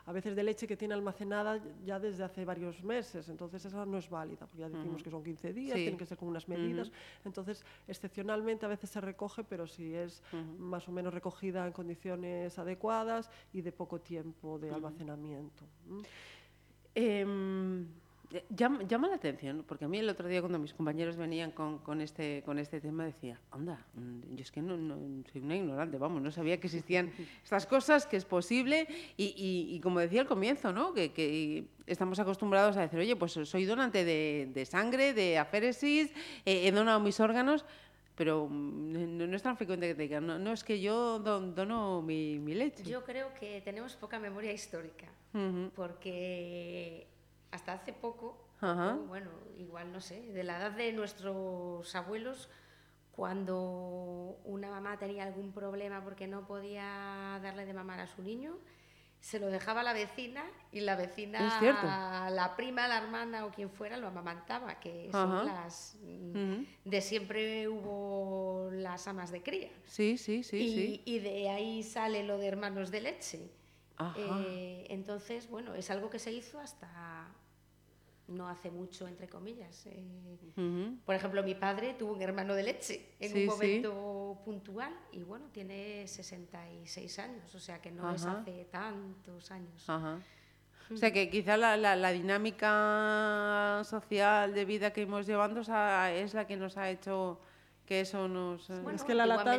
a 0.07 0.13
veces 0.13 0.37
de 0.37 0.43
leche 0.43 0.67
que 0.67 0.77
tiene 0.77 0.95
almacenada 0.95 1.61
ya 1.85 1.99
desde 1.99 2.25
hace 2.25 2.45
varios 2.45 2.83
meses. 2.83 3.29
Entonces 3.29 3.65
esa 3.65 3.85
no 3.87 3.99
es 3.99 4.09
válida, 4.09 4.47
porque 4.47 4.59
ya 4.59 4.69
decimos 4.69 5.03
que 5.03 5.11
son 5.11 5.23
15 5.23 5.53
días, 5.53 5.75
tienen 5.75 5.99
que 5.99 6.07
ser 6.07 6.19
con 6.19 6.29
unas 6.29 6.49
medidas. 6.49 6.91
Entonces, 7.25 7.65
excepcionalmente 7.87 8.67
a 8.67 8.69
veces 8.69 8.91
se 8.91 9.01
recoge, 9.01 9.45
pero 9.45 9.67
si 9.67 9.95
es 9.95 10.23
más 10.59 10.89
o 10.89 10.93
menos 10.93 11.13
recogida 11.13 11.67
en 11.67 11.73
condiciones 11.73 12.59
adecuadas 12.59 13.31
y 13.53 13.61
de 13.63 13.73
poco 13.73 14.01
tiempo 14.01 14.59
de 14.59 14.71
almacenamiento. 14.71 15.65
Eh, 16.95 17.25
llama, 18.51 18.83
llama, 18.83 19.09
la 19.09 19.17
atención, 19.17 19.65
porque 19.67 19.85
a 19.85 19.89
mí 19.89 19.99
el 19.99 20.09
otro 20.09 20.29
día 20.29 20.41
cuando 20.41 20.59
mis 20.59 20.75
compañeros 20.75 21.17
venían 21.17 21.51
con, 21.51 21.79
con 21.79 22.01
este, 22.01 22.43
con 22.45 22.59
este 22.59 22.81
tema 22.81 23.05
decía, 23.05 23.41
anda, 23.51 23.85
mm, 23.95 24.35
yo 24.35 24.43
es 24.43 24.51
que 24.51 24.63
no, 24.63 24.77
no, 24.77 24.97
soy 25.31 25.43
una 25.43 25.57
ignorante, 25.57 25.99
vamos, 25.99 26.23
no 26.23 26.31
sabía 26.31 26.59
que 26.59 26.67
existían 26.67 27.13
estas 27.45 27.67
cosas, 27.67 28.07
que 28.07 28.17
es 28.17 28.25
posible, 28.25 28.87
y, 29.17 29.35
y, 29.37 29.75
y 29.75 29.81
como 29.81 30.01
decía 30.01 30.21
al 30.23 30.27
comienzo, 30.27 30.73
¿no? 30.73 30.93
que, 30.95 31.13
que, 31.13 31.67
estamos 31.87 32.19
acostumbrados 32.19 32.77
a 32.77 32.81
decir, 32.81 32.99
oye, 32.99 33.15
pues 33.15 33.33
soy 33.33 33.65
donante 33.65 34.05
de, 34.05 34.51
de 34.53 34.67
sangre, 34.67 35.15
de 35.15 35.39
aféresis, 35.39 36.11
eh, 36.45 36.67
he 36.67 36.73
donado 36.73 36.99
mis 37.01 37.21
órganos, 37.21 37.65
pero 38.17 38.49
mm, 38.49 39.19
no, 39.19 39.27
no, 39.27 39.37
es 39.37 39.43
tan 39.43 39.57
frecuente 39.57 39.89
que 39.89 39.95
te 39.95 40.03
digan, 40.03 40.27
no, 40.27 40.39
no 40.39 40.53
es 40.53 40.65
que 40.65 40.81
yo 40.81 41.19
don, 41.21 41.55
dono 41.55 42.03
mi, 42.03 42.39
mi, 42.39 42.55
leche. 42.55 42.83
Yo 42.83 43.05
creo 43.05 43.33
que 43.35 43.61
tenemos 43.61 43.95
poca 43.95 44.19
memoria 44.19 44.53
histórica, 44.53 45.07
uh 45.35 45.39
-huh. 45.39 45.71
porque 45.71 47.07
hasta 47.57 47.73
hace 47.73 47.93
poco, 47.93 48.39
Ajá. 48.61 48.95
bueno, 49.09 49.31
igual 49.59 49.93
no 49.93 50.01
sé, 50.01 50.21
de 50.33 50.45
la 50.45 50.59
edad 50.59 50.71
de 50.73 50.93
nuestros 50.93 51.95
abuelos, 51.95 52.49
cuando 53.13 54.39
una 54.45 54.71
mamá 54.71 54.99
tenía 54.99 55.25
algún 55.25 55.53
problema 55.53 56.05
porque 56.05 56.27
no 56.27 56.47
podía 56.47 57.41
darle 57.43 57.65
de 57.67 57.73
mamar 57.73 58.01
a 58.01 58.07
su 58.07 58.23
niño, 58.23 58.59
se 59.21 59.41
lo 59.41 59.47
dejaba 59.49 59.81
a 59.81 59.83
la 59.85 59.93
vecina 59.95 60.45
y 60.71 60.81
la 60.81 60.95
vecina, 60.95 61.61
la 62.31 62.55
prima, 62.57 62.87
la 62.87 62.99
hermana 62.99 63.47
o 63.47 63.51
quien 63.51 63.71
fuera 63.71 63.97
lo 63.97 64.07
amamantaba, 64.07 64.79
que 64.79 65.09
son 65.11 65.33
Ajá. 65.33 65.45
las... 65.45 65.97
Uh 66.03 66.07
-huh. 66.07 66.67
De 66.85 67.01
siempre 67.01 67.67
hubo 67.67 68.69
las 68.71 69.09
amas 69.09 69.33
de 69.33 69.43
cría. 69.43 69.71
Sí, 69.87 70.19
sí, 70.19 70.45
sí. 70.45 70.59
Y, 70.59 70.75
sí. 70.75 71.03
y 71.07 71.19
de 71.19 71.49
ahí 71.49 71.83
sale 71.83 72.23
lo 72.23 72.39
de 72.39 72.47
hermanos 72.47 72.91
de 72.91 73.01
leche. 73.01 73.51
Eh, 74.17 74.87
entonces, 74.91 75.49
bueno, 75.49 75.75
es 75.75 75.91
algo 75.91 76.11
que 76.11 76.19
se 76.19 76.31
hizo 76.31 76.61
hasta 76.61 77.35
no 78.29 78.49
hace 78.49 78.71
mucho, 78.71 79.07
entre 79.07 79.29
comillas. 79.29 79.87
Eh, 79.87 80.05
uh 80.57 80.61
-huh. 80.61 80.99
Por 81.05 81.15
ejemplo, 81.15 81.43
mi 81.43 81.55
padre 81.55 81.95
tuvo 81.95 82.13
un 82.13 82.23
hermano 82.23 82.55
de 82.55 82.63
leche 82.63 83.15
en 83.21 83.33
sí, 83.33 83.41
un 83.41 83.47
momento 83.47 84.37
sí. 84.37 84.45
puntual 84.45 84.93
y 85.13 85.23
bueno, 85.23 85.47
tiene 85.53 86.07
66 86.07 87.19
años, 87.19 87.55
o 87.55 87.61
sea 87.61 87.81
que 87.81 87.91
no 87.91 88.07
Ajá. 88.07 88.17
es 88.17 88.27
hace 88.27 88.65
tantos 88.67 89.51
años. 89.51 89.89
Ajá. 89.89 90.19
O 90.93 90.97
sea 90.97 91.13
que 91.13 91.29
quizá 91.29 91.57
la, 91.57 91.77
la, 91.77 91.97
la, 91.97 92.13
dinámica 92.13 93.83
social 93.85 94.55
de 94.55 94.65
vida 94.65 94.93
que 94.93 95.03
hemos 95.03 95.27
llevando 95.27 95.61
es 95.61 96.35
la 96.35 96.47
que 96.47 96.57
nos 96.57 96.77
ha 96.77 96.91
hecho 96.91 97.41
que 97.85 98.01
eso 98.01 98.29
nos... 98.29 98.69
Bueno, 98.69 98.93
es 98.93 99.03
que 99.03 99.15
la 99.15 99.27
lata... 99.27 99.59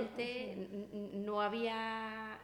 no 1.13 1.41
había 1.41 2.39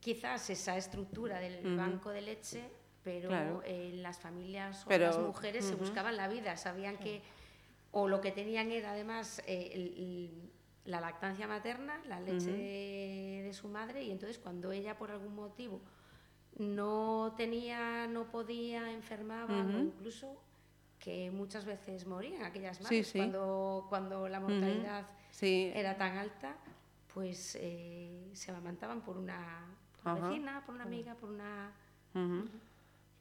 quizás 0.00 0.48
esa 0.48 0.76
estructura 0.76 1.40
del 1.40 1.64
uh 1.64 1.68
-huh. 1.70 1.76
banco 1.76 2.10
de 2.10 2.22
leche 2.22 2.70
pero 3.04 3.28
claro. 3.28 3.62
en 3.64 4.02
las 4.02 4.18
familias 4.18 4.84
o 4.84 4.88
pero, 4.88 5.06
las 5.06 5.18
mujeres 5.18 5.64
uh 5.64 5.68
-huh. 5.68 5.70
se 5.70 5.76
buscaban 5.76 6.16
la 6.16 6.28
vida, 6.28 6.56
sabían 6.56 6.96
que 6.98 7.22
o 7.90 8.08
lo 8.08 8.20
que 8.20 8.32
tenían 8.32 8.70
era 8.70 8.92
además 8.92 9.42
eh, 9.46 9.70
el, 9.74 9.82
el, 9.98 10.52
la 10.84 11.00
lactancia 11.00 11.46
materna, 11.46 12.00
la 12.06 12.20
leche 12.20 12.50
uh 12.50 12.54
-huh. 12.54 12.56
de, 12.56 13.42
de, 13.44 13.52
su 13.52 13.68
madre, 13.68 14.02
y 14.02 14.10
entonces 14.10 14.38
cuando 14.38 14.72
ella 14.72 14.96
por 14.96 15.10
algún 15.10 15.34
motivo 15.34 15.80
no 16.58 17.34
tenía, 17.36 18.06
no 18.06 18.30
podía, 18.30 18.90
enfermaba, 18.92 19.54
uh 19.54 19.64
-huh. 19.64 19.76
o 19.76 19.78
incluso 19.78 20.36
que 20.98 21.30
muchas 21.30 21.64
veces 21.64 22.06
morían 22.06 22.44
aquellas 22.44 22.80
madres 22.80 23.06
sí, 23.06 23.12
sí. 23.12 23.18
Cuando, 23.18 23.86
cuando 23.88 24.28
la 24.28 24.38
mortalidad 24.38 25.06
sí. 25.30 25.72
era 25.74 25.96
tan 25.96 26.16
alta, 26.16 26.54
pues 27.12 27.58
eh, 27.60 28.30
se 28.32 28.50
amamantaban 28.52 29.00
por 29.00 29.18
una, 29.18 29.66
por 30.02 30.12
una 30.12 30.28
vecina, 30.28 30.62
por 30.64 30.74
una 30.76 30.84
amiga, 30.84 31.14
por 31.14 31.30
una... 31.30 31.72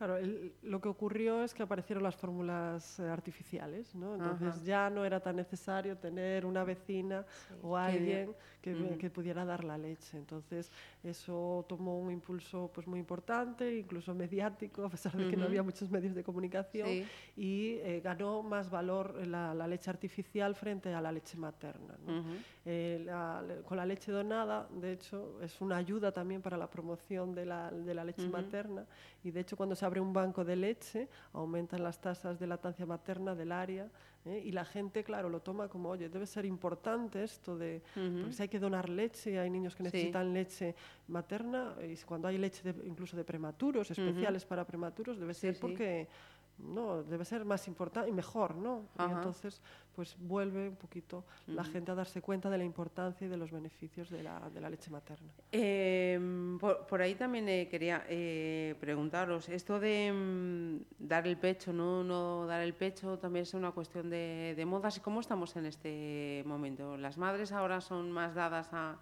Claro, 0.01 0.17
el, 0.17 0.51
lo 0.63 0.81
que 0.81 0.89
ocurrió 0.89 1.43
es 1.43 1.53
que 1.53 1.61
aparecieron 1.61 2.01
las 2.01 2.15
fórmulas 2.15 2.99
eh, 2.99 3.03
artificiales, 3.03 3.93
¿no? 3.93 4.15
Entonces 4.15 4.55
Ajá. 4.55 4.63
ya 4.63 4.89
no 4.89 5.05
era 5.05 5.19
tan 5.19 5.35
necesario 5.35 5.95
tener 5.95 6.43
una 6.43 6.63
vecina 6.63 7.23
sí, 7.29 7.53
o 7.61 7.77
alguien 7.77 8.33
que, 8.63 8.75
-huh. 8.75 8.97
que, 8.97 9.11
pudiera 9.11 9.45
dar 9.45 9.63
la 9.63 9.77
leche. 9.77 10.17
Entonces 10.17 10.71
eso 11.03 11.67
tomó 11.69 11.99
un 11.99 12.09
impulso 12.09 12.71
pues 12.73 12.87
muy 12.87 12.97
importante, 12.97 13.77
incluso 13.77 14.15
mediático, 14.15 14.85
a 14.85 14.89
pesar 14.89 15.11
de 15.15 15.29
que 15.29 15.35
uh 15.35 15.37
-huh. 15.37 15.41
no 15.41 15.45
había 15.45 15.61
muchos 15.61 15.91
medios 15.91 16.15
de 16.15 16.23
comunicación, 16.23 16.87
sí. 16.87 17.05
y 17.37 17.73
eh, 17.83 18.01
ganó 18.03 18.41
más 18.41 18.71
valor 18.71 19.27
la, 19.27 19.53
la, 19.53 19.67
leche 19.67 19.91
artificial 19.91 20.55
frente 20.55 20.91
a 20.91 20.99
la 20.99 21.11
leche 21.11 21.37
materna. 21.37 21.95
¿no? 22.07 22.11
Uh 22.11 22.23
-huh. 22.23 22.37
eh, 22.65 23.01
la, 23.05 23.43
con 23.67 23.77
la 23.77 23.85
leche 23.85 24.11
donada, 24.11 24.67
de 24.71 24.93
hecho, 24.93 25.39
es 25.43 25.61
una 25.61 25.77
ayuda 25.77 26.11
también 26.11 26.41
para 26.41 26.57
la 26.57 26.67
promoción 26.67 27.35
de 27.35 27.45
la, 27.45 27.69
de 27.69 27.93
la 27.93 28.03
leche 28.03 28.27
materna, 28.27 28.83
y 29.23 29.29
de 29.29 29.41
hecho 29.41 29.55
cuando 29.55 29.75
se 29.75 29.90
abre 29.91 29.99
un 29.99 30.13
banco 30.13 30.45
de 30.45 30.55
leche, 30.55 31.09
aumentan 31.33 31.83
las 31.83 31.99
tasas 31.99 32.39
de 32.39 32.47
lactancia 32.47 32.85
materna 32.85 33.35
del 33.35 33.51
área 33.51 33.89
¿eh? 34.23 34.41
y 34.45 34.51
la 34.53 34.63
gente, 34.63 35.03
claro, 35.03 35.27
lo 35.29 35.41
toma 35.41 35.67
como, 35.67 35.89
oye, 35.89 36.07
debe 36.07 36.25
ser 36.25 36.45
importante 36.45 37.21
esto 37.23 37.57
de, 37.57 37.81
uh 37.97 37.99
-huh. 37.99 38.19
porque 38.21 38.33
si 38.33 38.41
hay 38.43 38.47
que 38.47 38.59
donar 38.59 38.87
leche, 38.87 39.37
hay 39.37 39.49
niños 39.49 39.75
que 39.75 39.83
necesitan 39.83 40.27
sí. 40.27 40.33
leche 40.33 40.75
materna, 41.09 41.75
y 41.83 41.97
cuando 42.05 42.29
hay 42.29 42.37
leche 42.37 42.71
de, 42.71 42.87
incluso 42.87 43.17
de 43.17 43.25
prematuros, 43.25 43.91
especiales 43.91 44.43
uh 44.43 44.45
-huh. 44.45 44.49
para 44.49 44.63
prematuros, 44.63 45.19
debe 45.19 45.33
ser 45.33 45.55
sí, 45.55 45.61
porque... 45.61 46.07
Sí 46.09 46.40
no, 46.63 47.03
debe 47.03 47.25
ser 47.25 47.45
más 47.45 47.67
importante 47.67 48.09
y 48.09 48.13
mejor, 48.13 48.55
¿no? 48.55 48.85
Ajá. 48.97 49.09
Y 49.09 49.15
entonces, 49.15 49.61
pues 49.95 50.15
vuelve 50.19 50.69
un 50.69 50.75
poquito 50.75 51.17
uh 51.17 51.51
-huh. 51.51 51.55
la 51.55 51.63
gente 51.63 51.91
a 51.91 51.95
darse 51.95 52.21
cuenta 52.21 52.49
de 52.49 52.57
la 52.57 52.63
importancia 52.63 53.25
y 53.25 53.29
de 53.29 53.37
los 53.37 53.51
beneficios 53.51 54.09
de 54.09 54.23
la, 54.23 54.49
de 54.49 54.61
la 54.61 54.69
leche 54.69 54.89
materna. 54.89 55.31
Eh, 55.51 56.19
por, 56.59 56.85
por, 56.87 57.01
ahí 57.01 57.15
también 57.15 57.47
eh, 57.49 57.67
quería 57.69 58.05
eh, 58.07 58.75
preguntaros, 58.79 59.49
esto 59.49 59.79
de 59.79 60.11
mm, 60.11 61.07
dar 61.07 61.27
el 61.27 61.37
pecho, 61.37 61.73
¿no? 61.73 62.03
no 62.03 62.45
dar 62.45 62.61
el 62.61 62.73
pecho, 62.73 63.17
también 63.17 63.43
es 63.43 63.53
una 63.53 63.71
cuestión 63.71 64.09
de, 64.09 64.53
de 64.55 64.65
modas. 64.65 64.99
¿Cómo 64.99 65.19
estamos 65.19 65.55
en 65.55 65.65
este 65.65 66.43
momento? 66.45 66.97
¿Las 66.97 67.17
madres 67.17 67.51
ahora 67.51 67.81
son 67.81 68.11
más 68.11 68.33
dadas 68.35 68.69
a, 68.71 68.97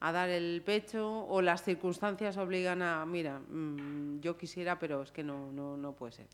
a 0.00 0.12
dar 0.12 0.28
el 0.28 0.62
pecho 0.62 1.26
o 1.26 1.42
las 1.42 1.62
circunstancias 1.62 2.36
obligan 2.36 2.82
a, 2.82 3.04
mira, 3.06 3.40
mmm, 3.40 4.20
yo 4.20 4.36
quisiera, 4.36 4.78
pero 4.78 5.02
es 5.02 5.10
que 5.10 5.22
no, 5.24 5.50
no, 5.52 5.76
no 5.76 5.92
puede 5.92 6.12
ser? 6.12 6.26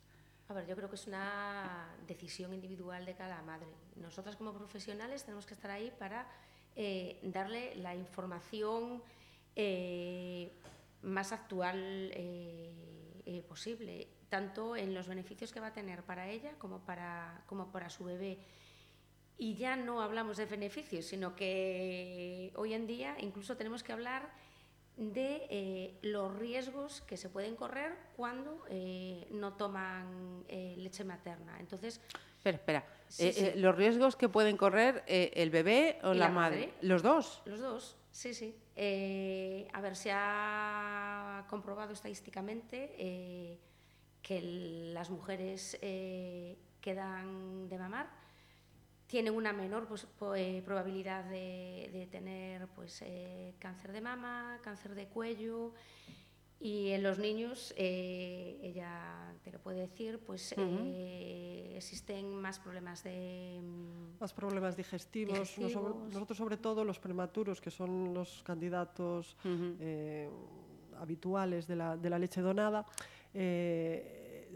Yo 0.62 0.76
creo 0.76 0.88
que 0.88 0.94
es 0.94 1.06
una 1.06 1.88
decisión 2.06 2.54
individual 2.54 3.04
de 3.04 3.14
cada 3.14 3.42
madre. 3.42 3.66
Nosotras 3.96 4.36
como 4.36 4.52
profesionales 4.52 5.24
tenemos 5.24 5.46
que 5.46 5.54
estar 5.54 5.70
ahí 5.70 5.92
para 5.98 6.28
eh, 6.76 7.18
darle 7.22 7.74
la 7.76 7.94
información 7.94 9.02
eh, 9.56 10.52
más 11.02 11.32
actual 11.32 12.10
eh, 12.14 13.44
posible, 13.48 14.06
tanto 14.28 14.76
en 14.76 14.94
los 14.94 15.08
beneficios 15.08 15.52
que 15.52 15.60
va 15.60 15.68
a 15.68 15.72
tener 15.72 16.02
para 16.04 16.28
ella 16.28 16.52
como 16.58 16.80
para, 16.80 17.42
como 17.46 17.72
para 17.72 17.90
su 17.90 18.04
bebé. 18.04 18.38
Y 19.36 19.56
ya 19.56 19.74
no 19.74 20.00
hablamos 20.00 20.36
de 20.36 20.46
beneficios, 20.46 21.06
sino 21.06 21.34
que 21.34 22.52
hoy 22.54 22.74
en 22.74 22.86
día 22.86 23.16
incluso 23.18 23.56
tenemos 23.56 23.82
que 23.82 23.92
hablar 23.92 24.32
de 24.96 25.46
eh, 25.50 25.98
los 26.02 26.36
riesgos 26.38 27.00
que 27.02 27.16
se 27.16 27.28
pueden 27.28 27.56
correr 27.56 27.96
cuando 28.16 28.64
eh, 28.68 29.26
no 29.30 29.54
toman 29.54 30.44
eh, 30.48 30.74
leche 30.78 31.04
materna. 31.04 31.58
Entonces, 31.58 32.00
espera, 32.36 32.56
espera. 32.56 32.84
Sí, 33.08 33.32
sí. 33.32 33.52
los 33.56 33.74
riesgos 33.76 34.16
que 34.16 34.28
pueden 34.28 34.56
correr 34.56 35.02
el 35.06 35.50
bebé 35.50 35.98
o 36.02 36.14
la, 36.14 36.26
la 36.26 36.28
madre? 36.30 36.66
madre? 36.66 36.74
¿Los 36.80 37.02
dos? 37.02 37.42
Los 37.44 37.60
dos, 37.60 37.96
sí, 38.10 38.34
sí. 38.34 38.56
a 39.72 39.80
ver, 39.80 39.94
se 39.94 40.10
ha 40.12 41.46
comprobado 41.48 41.92
estadísticamente 41.92 43.60
que 44.22 44.40
las 44.92 45.10
mujeres 45.10 45.78
que 45.80 46.94
dan 46.94 47.68
de 47.68 47.78
mamar 47.78 48.23
tienen 49.14 49.36
una 49.36 49.52
menor 49.52 49.86
pues, 49.86 50.08
eh, 50.34 50.60
probabilidad 50.64 51.22
de, 51.26 51.88
de, 51.92 52.08
tener 52.10 52.66
pues, 52.74 53.00
eh, 53.02 53.54
cáncer 53.60 53.92
de 53.92 54.00
mama, 54.00 54.58
cáncer 54.60 54.96
de 54.96 55.06
cuello. 55.06 55.72
Y 56.58 56.88
en 56.88 57.04
los 57.04 57.20
niños, 57.20 57.72
eh, 57.76 58.58
ella 58.60 59.32
te 59.44 59.52
lo 59.52 59.60
puede 59.60 59.82
decir, 59.82 60.18
pues 60.18 60.52
eh, 60.58 61.74
existen 61.76 62.34
más 62.34 62.58
problemas 62.58 63.04
de... 63.04 63.60
Mm, 63.62 64.18
más 64.18 64.32
problemas 64.32 64.76
digestivos. 64.76 65.58
Nosotros, 65.58 66.36
sobre 66.36 66.56
todo, 66.56 66.82
los 66.82 66.98
prematuros, 66.98 67.60
que 67.60 67.70
son 67.70 68.12
los 68.14 68.42
candidatos 68.42 69.36
habituales 70.98 71.68
de 71.68 71.76
la, 71.76 71.96
de 71.96 72.10
la, 72.10 72.18
leche 72.18 72.40
donada, 72.40 72.84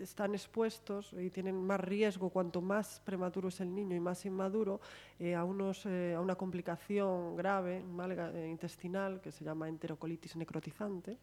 están 0.02 0.35
expuestos 0.35 1.12
y 1.12 1.31
tienen 1.31 1.62
más 1.64 1.81
riesgo 1.81 2.31
cuanto 2.31 2.61
más 2.61 3.00
prematuro 3.05 3.49
es 3.49 3.61
el 3.61 3.75
niño 3.75 3.97
y 3.97 4.00
más 4.00 4.25
inmaduro 4.25 4.81
eh, 5.19 5.35
a, 5.35 5.45
unos, 5.45 5.85
eh, 5.87 6.14
a 6.14 6.21
una 6.21 6.37
complicación 6.37 7.37
grave 7.37 7.83
eh, 7.83 8.49
intestinal 8.49 9.21
que 9.21 9.33
se 9.33 9.45
llama 9.45 9.69
enterocolitis 9.69 10.37
necrotizante. 10.37 11.19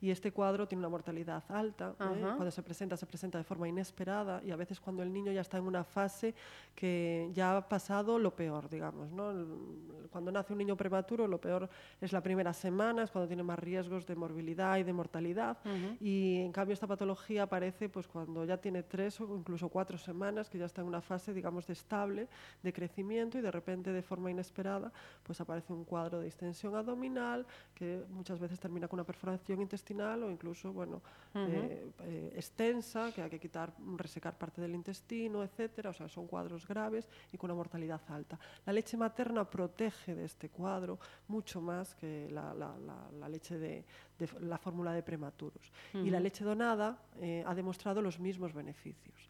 Y 0.00 0.10
este 0.10 0.32
cuadro 0.32 0.66
tiene 0.66 0.80
una 0.80 0.88
mortalidad 0.88 1.44
alta. 1.48 1.94
Cuando 1.98 2.50
se 2.50 2.62
presenta, 2.62 2.96
se 2.96 3.06
presenta 3.06 3.38
de 3.38 3.44
forma 3.44 3.68
inesperada 3.68 4.42
y 4.44 4.50
a 4.50 4.56
veces 4.56 4.80
cuando 4.80 5.02
el 5.02 5.12
niño 5.12 5.32
ya 5.32 5.40
está 5.40 5.58
en 5.58 5.64
una 5.64 5.84
fase 5.84 6.34
que 6.74 7.28
ya 7.34 7.56
ha 7.56 7.68
pasado 7.68 8.18
lo 8.18 8.34
peor, 8.34 8.68
digamos. 8.70 9.10
¿no? 9.10 9.32
Cuando 10.10 10.32
nace 10.32 10.52
un 10.52 10.58
niño 10.58 10.76
prematuro, 10.76 11.26
lo 11.26 11.40
peor 11.40 11.68
es 12.00 12.12
la 12.12 12.22
primera 12.22 12.52
semana, 12.52 13.02
es 13.02 13.10
cuando 13.10 13.28
tiene 13.28 13.42
más 13.42 13.58
riesgos 13.58 14.06
de 14.06 14.14
morbilidad 14.14 14.78
y 14.78 14.84
de 14.84 14.92
mortalidad. 14.92 15.58
Y 16.00 16.40
en 16.40 16.52
cambio 16.52 16.74
esta 16.74 16.86
patología 16.86 17.42
aparece 17.42 17.88
pues, 17.88 17.97
cuando 18.06 18.44
ya 18.44 18.58
tiene 18.58 18.82
tres 18.82 19.20
o 19.20 19.36
incluso 19.36 19.68
cuatro 19.68 19.98
semanas, 19.98 20.48
que 20.48 20.58
ya 20.58 20.66
está 20.66 20.82
en 20.82 20.88
una 20.88 21.00
fase, 21.00 21.32
digamos, 21.32 21.66
de 21.66 21.72
estable, 21.72 22.28
de 22.62 22.72
crecimiento 22.72 23.38
y 23.38 23.40
de 23.40 23.50
repente 23.50 23.92
de 23.92 24.02
forma 24.02 24.30
inesperada 24.30 24.92
pues 25.22 25.40
aparece 25.40 25.72
un 25.72 25.84
cuadro 25.84 26.18
de 26.18 26.26
distensión 26.26 26.74
abdominal 26.76 27.46
que 27.74 28.04
muchas 28.10 28.38
veces 28.38 28.60
termina 28.60 28.88
con 28.88 28.98
una 28.98 29.06
perforación 29.06 29.60
intestinal 29.60 30.22
o 30.22 30.30
incluso 30.30 30.72
bueno 30.72 31.02
eh, 31.34 31.90
eh, 32.00 32.32
extensa 32.34 33.12
que 33.12 33.22
hay 33.22 33.30
que 33.30 33.38
quitar 33.38 33.72
resecar 33.96 34.36
parte 34.36 34.60
del 34.60 34.74
intestino 34.74 35.42
etcétera. 35.42 35.90
O 35.90 35.94
sea 35.94 36.08
son 36.08 36.26
cuadros 36.26 36.66
graves 36.66 37.08
y 37.32 37.36
con 37.36 37.50
una 37.50 37.56
mortalidad 37.56 38.00
alta. 38.08 38.38
La 38.66 38.72
leche 38.72 38.96
materna 38.96 39.44
protege 39.44 40.14
de 40.14 40.24
este 40.24 40.48
cuadro 40.48 40.98
mucho 41.28 41.60
más 41.60 41.94
que 41.94 42.28
la, 42.30 43.28
leche 43.28 43.58
de, 43.58 43.84
la 44.40 44.58
fórmula 44.58 44.92
de 44.92 45.02
prematuros. 45.02 45.72
Y 45.94 46.10
la 46.10 46.20
leche 46.20 46.44
donada 46.44 46.98
eh, 47.20 47.44
ha 47.46 47.54
demostrado 47.54 48.02
los 48.02 48.18
mismos 48.18 48.52
beneficios. 48.52 49.28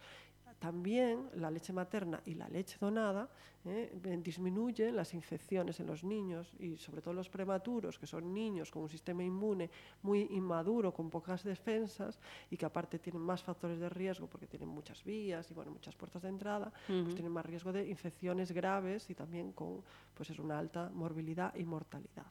También 0.59 1.31
la 1.35 1.51
leche 1.51 1.73
materna 1.73 2.21
y 2.27 2.35
la 2.35 2.49
leche 2.49 2.77
donada 2.81 3.29
eh, 3.65 4.21
disminuyen 4.25 4.97
las 4.97 5.15
infecciones 5.15 5.79
en 5.79 5.87
los 5.87 6.03
niños 6.03 6.53
y 6.59 6.77
sobre 6.77 7.01
todo 7.01 7.15
los 7.15 7.29
prematuros, 7.29 7.97
que 7.97 8.09
son 8.09 8.35
niños 8.35 8.71
con 8.71 8.83
un 8.83 8.89
sistema 8.89 9.23
inmune 9.23 9.71
muy 10.03 10.27
inmaduro, 10.31 10.93
con 10.93 11.11
pocas 11.11 11.45
defensas 11.45 12.19
y 12.51 12.57
que 12.57 12.67
aparte 12.67 12.99
tienen 12.99 13.23
más 13.23 13.41
factores 13.41 13.79
de 13.79 13.89
riesgo 13.89 14.27
porque 14.27 14.49
tienen 14.49 14.69
muchas 14.69 15.05
vías 15.05 15.49
y 15.51 15.55
bueno, 15.55 15.71
muchas 15.71 15.95
puertas 15.95 16.23
de 16.23 16.29
entrada, 16.29 16.73
pues 16.87 17.15
tienen 17.15 17.31
más 17.31 17.47
riesgo 17.47 17.73
de 17.73 17.89
infecciones 17.89 18.51
graves 18.51 19.11
y 19.11 19.15
también 19.15 19.53
con 19.53 19.83
pues 20.15 20.31
es 20.31 20.41
una 20.41 20.59
alta 20.59 20.91
morbilidad 20.93 21.55
y 21.55 21.65
mortalidad. 21.65 22.27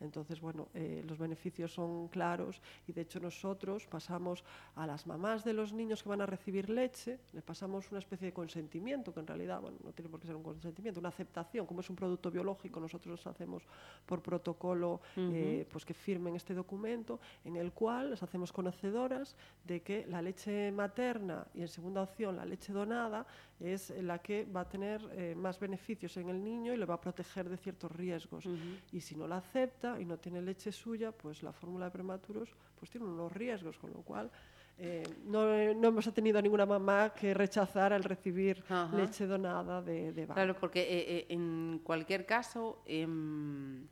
Entonces, 0.00 0.40
bueno, 0.40 0.68
eh, 0.74 1.02
los 1.06 1.18
beneficios 1.18 1.72
son 1.72 2.08
claros 2.08 2.60
y 2.86 2.92
de 2.92 3.02
hecho 3.02 3.18
nosotros 3.20 3.86
pasamos 3.86 4.44
a 4.74 4.86
las 4.86 5.06
mamás 5.06 5.44
de 5.44 5.52
los 5.52 5.72
niños 5.72 6.02
que 6.02 6.08
van 6.08 6.20
a 6.20 6.26
recibir 6.26 6.68
leche, 6.68 7.18
le 7.32 7.42
pasamos 7.42 7.90
una 7.90 7.98
especie 7.98 8.26
de 8.26 8.32
consentimiento, 8.32 9.12
que 9.12 9.20
en 9.20 9.26
realidad 9.26 9.60
bueno, 9.60 9.78
no 9.82 9.92
tiene 9.92 10.10
por 10.10 10.20
qué 10.20 10.26
ser 10.26 10.36
un 10.36 10.42
consentimiento, 10.42 11.00
una 11.00 11.08
aceptación, 11.08 11.66
como 11.66 11.80
es 11.80 11.90
un 11.90 11.96
producto 11.96 12.30
biológico, 12.30 12.80
nosotros 12.80 13.26
hacemos 13.26 13.62
por 14.06 14.22
protocolo 14.22 15.00
eh, 15.16 15.66
pues 15.70 15.84
que 15.84 15.94
firmen 15.94 16.36
este 16.36 16.54
documento 16.54 17.20
en 17.44 17.56
el 17.56 17.72
cual 17.72 18.10
les 18.10 18.22
hacemos 18.22 18.52
conocedoras 18.52 19.36
de 19.64 19.82
que 19.82 20.06
la 20.06 20.22
leche 20.22 20.70
materna 20.72 21.46
y 21.54 21.62
en 21.62 21.68
segunda 21.68 22.02
opción 22.02 22.36
la 22.36 22.44
leche 22.44 22.72
donada 22.72 23.26
es 23.60 23.90
la 24.02 24.18
que 24.20 24.44
va 24.44 24.60
a 24.60 24.68
tener 24.68 25.00
eh, 25.12 25.34
más 25.36 25.58
beneficios 25.58 26.16
en 26.16 26.28
el 26.28 26.42
niño 26.42 26.72
y 26.72 26.76
le 26.76 26.84
va 26.84 26.94
a 26.94 27.00
proteger 27.00 27.48
de 27.48 27.56
ciertos 27.56 27.90
riesgos. 27.90 28.44
Y 28.92 29.00
si 29.00 29.16
no 29.16 29.26
la 29.26 29.38
acepta 29.38 30.00
y 30.00 30.04
no 30.04 30.16
tiene 30.18 30.40
leche 30.40 30.70
suya, 30.70 31.10
pues 31.10 31.42
la 31.42 31.52
fórmula 31.52 31.86
de 31.86 31.90
prematuros 31.90 32.50
pues 32.78 32.90
tiene 32.90 33.06
unos 33.06 33.32
riesgos, 33.32 33.76
con 33.78 33.92
lo 33.92 34.02
cual 34.02 34.30
eh, 34.78 35.02
no, 35.24 35.74
no, 35.74 35.88
hemos 35.88 36.12
tenido 36.14 36.40
ninguna 36.40 36.64
mamá 36.64 37.12
que 37.12 37.34
rechazara 37.34 37.96
el 37.96 38.04
recibir 38.04 38.62
leche 38.94 39.26
donada 39.26 39.82
de, 39.82 40.12
de 40.12 40.26
Claro, 40.26 40.54
porque 40.56 40.86
eh, 40.88 41.26
en 41.28 41.80
cualquier 41.82 42.24
caso, 42.24 42.82
em, 42.86 43.88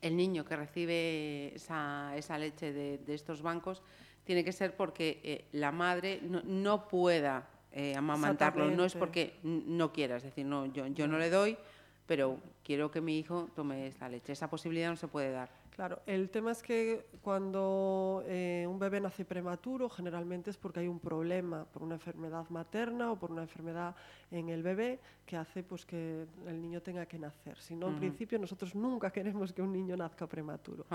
el 0.00 0.16
niño 0.16 0.44
que 0.44 0.56
recibe 0.56 1.54
esa, 1.54 2.16
esa 2.16 2.36
leche 2.36 2.72
de, 2.72 2.98
de, 2.98 3.14
estos 3.14 3.42
bancos 3.42 3.80
tiene 4.24 4.42
que 4.42 4.50
ser 4.50 4.74
porque 4.74 5.46
la 5.52 5.70
madre 5.70 6.18
no, 6.20 6.42
no 6.42 6.88
pueda 6.88 7.48
eh, 7.78 7.94
amamantarlo. 7.94 8.70
No 8.70 8.86
es 8.86 8.94
porque 8.94 9.34
no 9.42 9.92
quiera, 9.92 10.16
es 10.16 10.22
decir, 10.22 10.46
no, 10.46 10.64
yo, 10.64 10.86
yo 10.86 11.06
no 11.06 11.18
le 11.18 11.28
doy, 11.28 11.58
pero 12.06 12.38
quiero 12.64 12.90
que 12.90 13.02
mi 13.02 13.18
hijo 13.18 13.50
tome 13.54 13.86
esta 13.86 14.08
leche. 14.08 14.32
Esa 14.32 14.48
posibilidad 14.48 14.88
no 14.88 14.96
se 14.96 15.08
puede 15.08 15.30
dar. 15.30 15.50
Claro, 15.74 16.00
el 16.06 16.30
tema 16.30 16.52
es 16.52 16.62
que 16.62 17.04
cuando 17.20 18.24
eh, 18.26 18.64
un 18.66 18.78
bebé 18.78 18.98
nace 18.98 19.26
prematuro, 19.26 19.90
generalmente 19.90 20.48
es 20.48 20.56
porque 20.56 20.80
hay 20.80 20.88
un 20.88 20.98
problema 20.98 21.66
por 21.66 21.82
una 21.82 21.96
enfermedad 21.96 22.48
materna 22.48 23.12
o 23.12 23.16
por 23.16 23.30
una 23.30 23.42
enfermedad 23.42 23.94
en 24.30 24.48
el 24.48 24.62
bebé 24.62 25.00
que 25.24 25.36
hace 25.36 25.62
pues, 25.62 25.84
que 25.84 26.26
el 26.46 26.60
niño 26.60 26.80
tenga 26.80 27.06
que 27.06 27.18
nacer. 27.18 27.58
Si 27.58 27.74
no, 27.74 27.88
en 27.88 27.96
principio, 27.96 28.38
nosotros 28.38 28.74
nunca 28.74 29.10
queremos 29.10 29.52
que 29.52 29.60
un 29.60 29.72
niño 29.72 29.96
nazca 29.96 30.26
prematuro. 30.26 30.86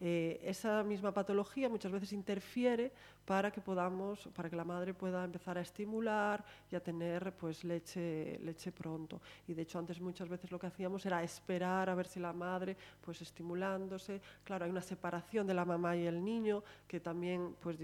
Eh, 0.00 0.40
esa 0.42 0.82
misma 0.82 1.12
patología 1.12 1.68
muchas 1.68 1.90
veces 1.90 2.12
interfiere 2.12 2.92
para 3.24 3.50
que 3.50 3.60
podamos, 3.60 4.28
para 4.34 4.50
que 4.50 4.56
la 4.56 4.64
madre 4.64 4.92
pueda 4.92 5.24
empezar 5.24 5.56
a 5.56 5.62
estimular 5.62 6.44
y 6.70 6.76
a 6.76 6.80
tener 6.80 7.32
pues, 7.32 7.64
leche, 7.64 8.38
leche 8.40 8.72
pronto. 8.72 9.20
Y 9.46 9.54
de 9.54 9.62
hecho, 9.62 9.78
antes 9.78 10.00
muchas 10.00 10.28
veces 10.28 10.50
lo 10.50 10.58
que 10.58 10.66
hacíamos 10.66 11.04
era 11.06 11.22
esperar 11.22 11.88
a 11.88 11.94
ver 11.94 12.06
si 12.06 12.20
la 12.20 12.32
madre, 12.32 12.76
pues 13.00 13.22
estimulándose, 13.22 14.20
Claro, 14.44 14.64
hay 14.64 14.70
una 14.70 14.82
separación 14.82 15.46
de 15.46 15.54
la 15.54 15.64
mamá 15.64 15.96
y 15.96 16.06
el 16.06 16.24
niño 16.24 16.62
que 16.86 17.00
también 17.00 17.56
pues, 17.60 17.76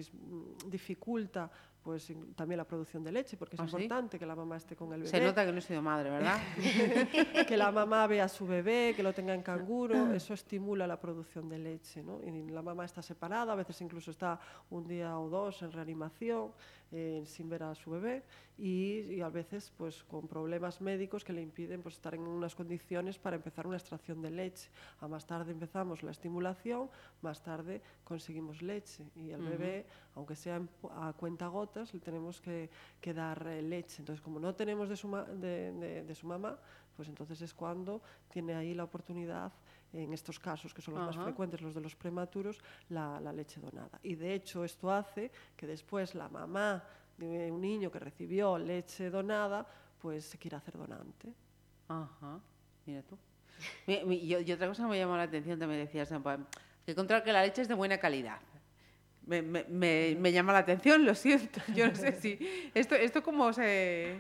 dificulta 0.66 1.50
pues 1.84 2.10
también 2.34 2.56
la 2.56 2.64
producción 2.64 3.04
de 3.04 3.12
leche, 3.12 3.36
porque 3.36 3.56
es 3.56 3.60
¿Ah, 3.60 3.64
importante 3.64 4.18
que 4.18 4.24
la 4.24 4.34
mamá 4.34 4.56
esté 4.56 4.74
con 4.74 4.90
el 4.94 5.00
bebé. 5.00 5.10
Se 5.10 5.20
nota 5.20 5.44
que 5.44 5.52
no 5.52 5.58
he 5.58 5.60
sido 5.60 5.82
madre, 5.82 6.08
¿verdad? 6.08 6.40
que 7.46 7.56
la 7.58 7.70
mamá 7.70 8.06
vea 8.06 8.24
a 8.24 8.28
su 8.28 8.46
bebé, 8.46 8.94
que 8.96 9.02
lo 9.02 9.12
tenga 9.12 9.34
en 9.34 9.42
canguro, 9.42 10.14
eso 10.14 10.32
estimula 10.32 10.86
la 10.86 10.98
producción 10.98 11.46
de 11.46 11.58
leche, 11.58 12.02
¿no? 12.02 12.22
Y 12.22 12.48
la 12.48 12.62
mamá 12.62 12.86
está 12.86 13.02
separada, 13.02 13.52
a 13.52 13.56
veces 13.56 13.78
incluso 13.82 14.10
está 14.10 14.40
un 14.70 14.88
día 14.88 15.18
o 15.18 15.28
dos 15.28 15.60
en 15.60 15.72
reanimación, 15.72 16.52
eh, 16.96 17.24
sin 17.26 17.48
ver 17.48 17.64
a 17.64 17.74
su 17.74 17.90
bebé, 17.90 18.22
y, 18.56 19.20
a 19.20 19.28
veces 19.28 19.72
pues 19.76 20.04
con 20.04 20.28
problemas 20.28 20.80
médicos 20.80 21.24
que 21.24 21.32
le 21.32 21.42
impiden 21.42 21.82
pues, 21.82 21.96
estar 21.96 22.14
en 22.14 22.20
unas 22.20 22.54
condiciones 22.54 23.18
para 23.18 23.34
empezar 23.34 23.66
una 23.66 23.76
extracción 23.76 24.22
de 24.22 24.30
leche. 24.30 24.70
A 25.00 25.08
más 25.08 25.26
tarde 25.26 25.50
empezamos 25.50 26.04
la 26.04 26.12
estimulación, 26.12 26.88
más 27.20 27.42
tarde 27.42 27.82
conseguimos 28.04 28.62
leche, 28.62 29.04
y 29.16 29.30
el 29.30 29.42
bebé, 29.42 29.86
aunque 30.14 30.36
sea 30.36 30.62
a 30.92 31.12
cuenta 31.14 31.48
gota, 31.48 31.82
le 31.92 31.98
tenemos 31.98 32.40
que, 32.40 32.70
dar 33.12 33.44
eh, 33.48 33.60
leche. 33.60 33.96
Entonces, 33.98 34.22
como 34.22 34.38
no 34.38 34.54
tenemos 34.54 34.88
de 34.88 34.96
su, 34.96 35.10
de, 35.10 36.14
su 36.14 36.28
mamá, 36.28 36.56
pues 36.94 37.08
entonces 37.08 37.42
es 37.42 37.52
cuando 37.52 38.02
tiene 38.28 38.54
ahí 38.54 38.72
la 38.72 38.84
oportunidad, 38.84 39.52
en 40.02 40.12
estos 40.12 40.38
casos 40.38 40.74
que 40.74 40.82
son 40.82 40.94
los 40.94 41.06
más 41.06 41.24
frecuentes, 41.24 41.60
los 41.60 41.74
de 41.74 41.80
los 41.80 41.94
prematuros, 41.94 42.60
la, 42.88 43.20
leche 43.32 43.60
donada. 43.60 43.98
Y 44.02 44.14
de 44.14 44.34
hecho 44.34 44.64
esto 44.64 44.90
hace 44.90 45.30
que 45.56 45.66
después 45.66 46.14
la 46.14 46.28
mamá 46.28 46.84
de 47.16 47.50
un 47.50 47.60
niño 47.60 47.90
que 47.90 47.98
recibió 47.98 48.58
leche 48.58 49.10
donada, 49.10 49.66
pues 50.00 50.24
se 50.24 50.38
quiera 50.38 50.58
hacer 50.58 50.76
donante. 50.76 51.32
Ajá, 51.88 52.40
mira 52.86 53.02
tú. 53.02 53.18
y, 53.86 54.34
otra 54.52 54.68
cosa 54.68 54.82
que 54.82 54.88
me 54.90 54.98
llamó 54.98 55.16
la 55.16 55.22
atención, 55.22 55.58
también 55.58 55.80
decías, 55.80 56.10
que 56.84 56.94
controlar 56.94 57.24
que 57.24 57.32
la 57.32 57.42
leche 57.42 57.62
es 57.62 57.68
de 57.68 57.74
buena 57.74 57.98
calidad 57.98 58.40
me, 59.26 59.42
me, 59.42 60.16
me, 60.18 60.32
llama 60.32 60.52
la 60.52 60.60
atención, 60.60 61.04
lo 61.04 61.14
siento. 61.14 61.60
Yo 61.74 61.88
no 61.88 61.94
sé 61.94 62.12
si. 62.20 62.38
Esto, 62.74 62.94
esto 62.94 63.22
como 63.22 63.52
se. 63.52 64.18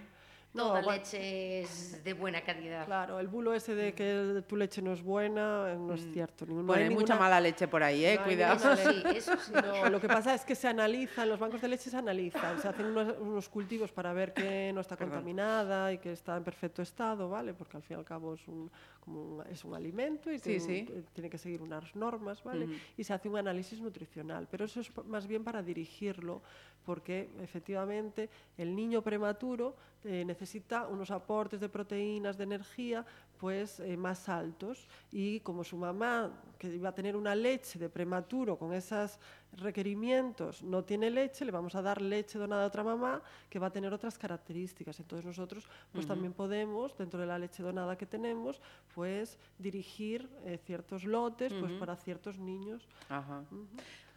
Toda 0.54 0.82
leche 0.82 1.62
es 1.62 2.04
de 2.04 2.12
buena 2.12 2.40
calidad. 2.42 2.86
Claro, 2.86 3.18
el 3.18 3.26
bulo 3.26 3.54
ese 3.54 3.74
de 3.74 3.92
que 3.92 4.42
tu 4.46 4.56
leche 4.56 4.80
no 4.80 4.92
es 4.92 5.02
buena 5.02 5.74
no 5.74 5.94
es 5.94 6.06
mm. 6.06 6.12
cierto. 6.12 6.46
bueno, 6.46 6.72
hay, 6.72 6.90
mucha 6.90 7.16
mala 7.16 7.40
leche 7.40 7.66
por 7.66 7.82
ahí, 7.82 8.04
¿eh? 8.04 8.20
Cuidado. 8.22 8.76
sí, 8.76 9.02
eso 9.16 9.36
sí. 9.36 9.52
No, 9.52 9.90
lo 9.90 10.00
que 10.00 10.06
pasa 10.06 10.32
es 10.32 10.44
que 10.44 10.54
se 10.54 10.68
analiza, 10.68 11.24
en 11.24 11.30
los 11.30 11.40
bancos 11.40 11.60
de 11.60 11.68
leche 11.68 11.90
se 11.90 11.96
analizan, 11.96 12.60
se 12.60 12.68
hacen 12.68 12.86
unos, 12.86 13.16
unos 13.18 13.48
cultivos 13.48 13.90
para 13.90 14.12
ver 14.12 14.32
que 14.32 14.72
no 14.72 14.80
está 14.80 14.96
contaminada 14.96 15.92
y 15.92 15.98
que 15.98 16.12
está 16.12 16.36
en 16.36 16.44
perfecto 16.44 16.82
estado, 16.82 17.28
¿vale? 17.28 17.52
Porque 17.52 17.76
al 17.76 17.82
fin 17.82 17.96
y 17.96 17.98
al 17.98 18.04
cabo 18.04 18.34
es 18.34 18.46
un, 18.46 18.70
como 19.00 19.42
es 19.42 19.64
un 19.64 19.74
alimento 19.74 20.32
y 20.32 20.38
tiene, 20.38 21.30
que 21.30 21.38
seguir 21.38 21.60
unas 21.60 21.94
normas, 21.94 22.42
¿vale? 22.42 22.68
Y 22.96 23.04
se 23.04 23.12
hace 23.12 23.28
un 23.28 23.36
análisis 23.36 23.80
nutricional, 23.80 24.48
pero 24.50 24.64
eso 24.64 24.80
es 24.80 24.90
más 25.06 25.26
bien 25.26 25.44
para 25.44 25.62
dirigirlo, 25.62 26.42
porque 26.86 27.28
efectivamente 27.42 28.30
el 28.56 28.74
niño 28.74 29.02
prematuro 29.02 29.76
eh, 30.04 30.22
necesita 30.24 30.43
unos 30.90 31.10
aportes 31.10 31.60
de 31.60 31.68
proteínas, 31.68 32.36
de 32.36 32.44
energía, 32.44 33.04
pues 33.38 33.80
eh, 33.80 33.96
más 33.96 34.28
altos. 34.28 34.88
Y 35.12 35.40
como 35.40 35.64
su 35.64 35.76
mamá, 35.76 36.30
que 36.58 36.68
iba 36.68 36.88
a 36.88 36.94
tener 36.94 37.16
una 37.16 37.34
leche 37.34 37.78
de 37.78 37.88
prematuro 37.88 38.56
con 38.56 38.72
esos 38.72 39.18
requerimientos, 39.52 40.62
no 40.62 40.82
tiene 40.82 41.10
leche, 41.10 41.44
le 41.44 41.52
vamos 41.52 41.74
a 41.74 41.82
dar 41.82 42.00
leche 42.00 42.38
donada 42.38 42.64
a 42.64 42.66
otra 42.66 42.82
mamá 42.82 43.22
que 43.50 43.58
va 43.58 43.68
a 43.68 43.70
tener 43.70 43.92
otras 43.92 44.16
características. 44.18 44.98
Entonces 45.00 45.26
nosotros 45.26 45.68
pues 45.92 46.06
también 46.06 46.32
podemos, 46.32 46.96
dentro 46.96 47.20
de 47.20 47.26
la 47.26 47.38
leche 47.38 47.62
donada 47.62 47.96
que 47.96 48.06
tenemos, 48.06 48.60
pues 48.94 49.38
dirigir 49.58 50.28
eh, 50.44 50.58
ciertos 50.64 51.04
lotes 51.04 51.52
pues 51.52 51.72
para 51.72 51.96
ciertos 51.96 52.38
niños. 52.38 52.88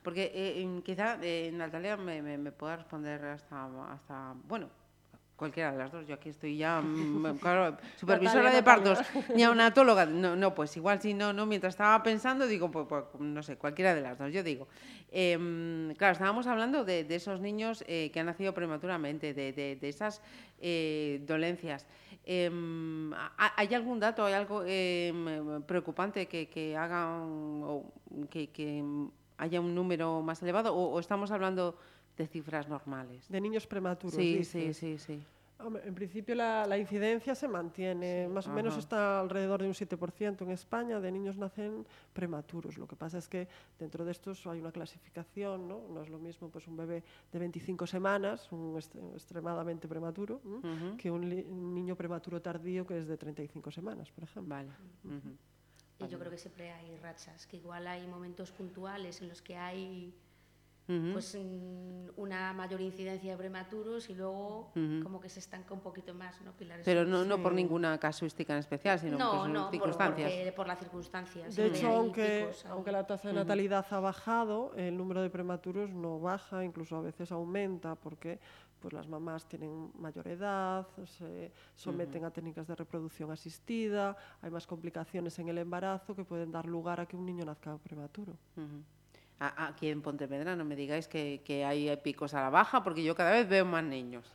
Porque 0.03 0.31
eh, 0.33 0.81
quizá 0.85 1.17
Natalia 1.51 1.97
me, 1.97 2.21
me, 2.21 2.37
me, 2.37 2.51
pueda 2.53 2.77
responder 2.77 3.25
hasta, 3.25 3.91
hasta, 3.91 4.35
bueno, 4.47 4.69
Cualquiera 5.37 5.71
de 5.71 5.77
las 5.77 5.91
dos, 5.91 6.07
yo 6.07 6.15
aquí 6.15 6.29
estoy 6.29 6.57
ya, 6.57 6.81
mm, 6.81 7.37
claro, 7.41 7.77
supervisora 7.95 8.49
de 8.49 8.63
partos, 8.63 8.97
neonatóloga, 9.35 10.07
no, 10.07 10.35
no, 10.35 10.55
pues 10.55 10.75
igual 10.77 10.99
si 10.99 11.13
no, 11.13 11.31
no, 11.31 11.45
mientras 11.45 11.75
estaba 11.75 12.01
pensando, 12.01 12.47
digo, 12.47 12.71
pues, 12.71 12.87
pues 12.89 13.03
no 13.19 13.43
sé, 13.43 13.55
cualquiera 13.55 13.93
de 13.93 14.01
las 14.01 14.17
dos, 14.17 14.33
yo 14.33 14.41
digo. 14.41 14.67
Em, 15.11 15.93
claro, 15.93 16.13
estábamos 16.13 16.47
hablando 16.47 16.83
de, 16.83 17.05
esos 17.09 17.39
niños 17.39 17.83
eh, 17.87 18.09
que 18.11 18.19
han 18.19 18.25
nacido 18.25 18.55
prematuramente, 18.55 19.35
de, 19.35 19.53
de, 19.53 19.87
esas 19.87 20.23
eh, 20.59 21.21
dolencias. 21.27 21.85
Em, 22.25 23.13
¿Hay 23.37 23.71
algún 23.75 23.99
dato, 23.99 24.25
hay 24.25 24.33
algo 24.33 24.63
em, 24.65 25.61
preocupante 25.67 26.25
que, 26.25 26.49
que 26.49 26.75
hagan, 26.75 27.61
o 27.63 27.93
que, 28.31 28.49
que, 28.49 28.83
haya 29.37 29.61
un 29.61 29.75
número 29.75 30.23
más 30.23 30.41
elevado, 30.41 30.75
o 30.75 30.99
estamos 30.99 31.29
hablando 31.29 31.77
de 32.17 32.27
cifras 32.27 32.67
normales. 32.67 33.29
De 33.29 33.39
niños 33.39 33.67
prematuros. 33.67 34.15
Sí, 34.15 34.43
sí, 34.43 34.73
sí, 34.73 34.97
sí. 34.97 35.23
en 35.83 35.93
principio 35.93 36.33
la, 36.35 36.77
incidencia 36.77 37.35
se 37.35 37.47
mantiene, 37.47 38.27
más 38.27 38.47
o 38.47 38.51
menos 38.51 38.75
está 38.77 39.19
alrededor 39.19 39.61
de 39.61 39.67
un 39.67 39.73
7% 39.73 40.41
en 40.41 40.51
España 40.51 40.99
de 40.99 41.11
niños 41.11 41.37
nacen 41.37 41.85
prematuros. 42.13 42.77
Lo 42.77 42.87
que 42.87 42.95
pasa 42.95 43.19
es 43.19 43.27
que 43.27 43.47
dentro 43.79 44.03
de 44.03 44.11
estos 44.11 44.45
hay 44.47 44.59
una 44.59 44.71
clasificación, 44.71 45.67
¿no? 45.67 45.87
No 45.89 46.01
es 46.01 46.09
lo 46.09 46.17
mismo 46.17 46.49
pues 46.49 46.67
un 46.67 46.75
bebé 46.75 47.03
de 47.31 47.39
25 47.39 47.85
semanas, 47.85 48.51
un 48.51 48.77
extremadamente 49.13 49.87
prematuro, 49.87 50.41
que 50.97 51.11
un, 51.11 51.73
niño 51.73 51.95
prematuro 51.95 52.41
tardío 52.41 52.85
que 52.85 52.97
es 52.97 53.07
de 53.07 53.17
35 53.17 53.71
semanas, 53.71 54.11
por 54.11 54.23
ejemplo. 54.23 54.55
Vale. 54.55 54.69
Y 55.99 56.07
yo 56.07 56.19
creo 56.19 56.31
que 56.31 56.37
siempre 56.37 56.71
hay 56.71 56.95
rachas, 56.97 57.47
que 57.47 57.57
igual 57.57 57.87
hay 57.87 58.05
momentos 58.07 58.51
puntuales 58.51 59.21
en 59.21 59.29
los 59.29 59.41
que 59.41 59.55
hay 59.55 60.13
pues 60.87 61.37
una 62.15 62.53
mayor 62.53 62.79
incidencia 62.79 63.31
de 63.31 63.37
prematuros 63.37 64.09
y 64.09 64.15
luego 64.15 64.71
como 65.03 65.19
que 65.19 65.29
se 65.29 65.39
estanca 65.39 65.73
un 65.73 65.81
poquito 65.81 66.13
más, 66.13 66.41
¿no, 66.41 66.53
Pilar? 66.53 66.79
Pero 66.85 67.05
no, 67.05 67.25
no 67.25 67.41
por 67.41 67.53
ninguna 67.53 67.97
casuística 67.97 68.53
en 68.53 68.59
especial, 68.59 68.99
sino 68.99 69.17
por 69.17 69.49
no, 69.49 69.69
circunstancias. 69.69 70.31
Por, 70.31 70.53
por 70.53 70.67
las 70.67 70.79
circunstancias. 70.79 71.55
De 71.55 71.67
hecho, 71.67 71.89
aunque, 71.89 72.49
aunque 72.69 72.91
la 72.91 73.05
tasa 73.05 73.27
de 73.27 73.33
natalidad 73.33 73.85
ha 73.89 73.99
bajado, 73.99 74.73
el 74.75 74.97
número 74.97 75.21
de 75.21 75.29
prematuros 75.29 75.89
no 75.89 76.19
baja, 76.19 76.63
incluso 76.63 76.95
a 76.95 77.01
veces 77.01 77.31
aumenta, 77.31 77.95
porque 77.95 78.39
pues 78.79 78.93
las 78.93 79.07
mamás 79.07 79.47
tienen 79.47 79.91
mayor 79.97 80.27
edad, 80.27 80.87
se 81.05 81.51
someten 81.75 82.23
a 82.23 82.31
técnicas 82.31 82.67
de 82.67 82.75
reproducción 82.75 83.31
asistida, 83.31 84.15
hay 84.41 84.51
más 84.51 84.67
complicaciones 84.67 85.37
en 85.39 85.49
el 85.49 85.57
embarazo 85.57 86.15
que 86.15 86.23
pueden 86.23 86.51
dar 86.51 86.65
lugar 86.65 86.99
a 86.99 87.05
que 87.05 87.15
un 87.15 87.25
niño 87.25 87.43
nazca 87.43 87.77
prematuro 87.77 88.37
aquí 89.39 89.89
en 89.89 90.01
Pontevedra, 90.01 90.55
no 90.55 90.65
me 90.65 90.75
digáis 90.75 91.07
que, 91.07 91.41
que, 91.45 91.65
hay 91.65 91.95
picos 91.97 92.33
a 92.33 92.41
la 92.41 92.49
baja, 92.49 92.83
porque 92.83 93.03
yo 93.03 93.15
cada 93.15 93.31
vez 93.31 93.47
veo 93.47 93.65
más 93.65 93.83
niños. 93.83 94.31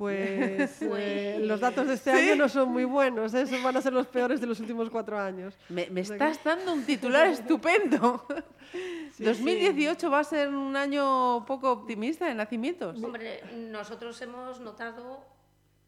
Pues, 0.00 0.80
eh, 0.82 1.38
los 1.42 1.60
datos 1.60 1.86
de 1.86 1.92
este 1.92 2.10
año 2.10 2.34
no 2.34 2.48
son 2.48 2.70
muy 2.70 2.84
buenos, 2.84 3.34
¿eh? 3.34 3.44
van 3.62 3.76
a 3.76 3.82
ser 3.82 3.92
los 3.92 4.06
peores 4.06 4.40
de 4.40 4.46
los 4.46 4.58
últimos 4.58 4.88
cuatro 4.88 5.18
años. 5.18 5.54
Me, 5.68 5.88
estás 6.00 6.42
dando 6.42 6.72
un 6.72 6.84
titular 6.84 7.26
estupendo. 7.28 8.26
2018 9.18 10.10
va 10.10 10.20
a 10.20 10.24
ser 10.24 10.48
un 10.48 10.74
año 10.74 11.44
poco 11.44 11.70
optimista 11.70 12.24
de 12.24 12.34
nacimientos. 12.34 13.02
Hombre, 13.02 13.42
nosotros 13.70 14.18
hemos 14.22 14.58
notado 14.60 15.22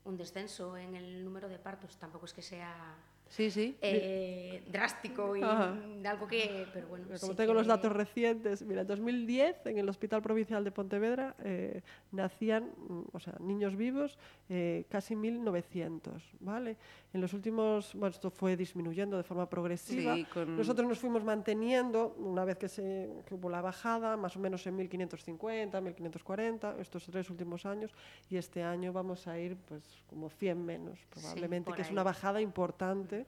un 0.05 0.19
descenso 0.19 0.77
en 0.77 0.95
el 0.95 1.25
número 1.25 1.49
de 1.49 1.59
partos, 1.59 1.97
tampoco 1.97 2.27
es 2.27 2.35
que 2.35 2.43
sea 2.43 2.95
sí, 3.33 3.51
sí. 3.51 3.77
Eh, 3.81 4.63
drástico 4.71 5.35
y 5.37 5.43
algo 5.43 6.29
que... 6.29 6.67
Pero 6.73 6.89
bueno, 6.89 7.07
Como 7.21 7.35
tengo 7.35 7.55
los 7.55 7.67
datos 7.67 7.91
recientes, 7.93 8.63
mira, 8.63 8.83
en 8.83 8.87
2010 8.87 9.67
en 9.67 9.79
el 9.79 9.89
Hospital 9.89 10.23
Provincial 10.23 10.63
de 10.63 10.71
Pontevedra 10.71 11.35
eh, 11.43 11.81
nacían, 12.11 12.71
mm, 12.77 13.03
o 13.13 13.19
sea, 13.19 13.35
niños 13.41 13.77
vivos, 13.77 14.19
eh, 14.49 14.85
casi 14.91 15.15
1.900, 15.15 16.21
¿vale? 16.41 16.77
En 17.13 17.21
los 17.21 17.33
últimos, 17.33 17.95
bueno, 17.95 18.09
esto 18.09 18.31
fue 18.31 18.57
disminuyendo 18.57 19.17
de 19.17 19.23
forma 19.23 19.49
progresiva. 19.49 20.17
Nosotros 20.47 20.87
nos 20.87 20.99
fuimos 20.99 21.25
manteniendo, 21.25 22.15
una 22.19 22.45
vez 22.45 22.59
que, 22.59 22.69
se, 22.69 23.09
que 23.27 23.35
hubo 23.35 23.49
la 23.49 23.61
bajada, 23.61 24.17
más 24.17 24.37
o 24.37 24.41
menos 24.41 24.67
en 24.67 24.79
1.550, 24.79 25.71
1.540, 25.73 26.81
estos 26.81 27.05
tres 27.07 27.31
últimos 27.31 27.67
años, 27.67 27.93
y 28.29 28.37
este 28.37 28.63
año 28.63 28.93
vamos 28.93 29.27
a 29.27 29.39
ir 29.39 29.57
pues 29.57 29.83
como 30.07 30.29
100 30.29 30.65
menos, 30.65 30.99
probablemente, 31.11 31.73
que 31.73 31.83
es 31.83 31.91
una 31.91 32.03
bajada 32.03 32.41
importante 32.41 33.22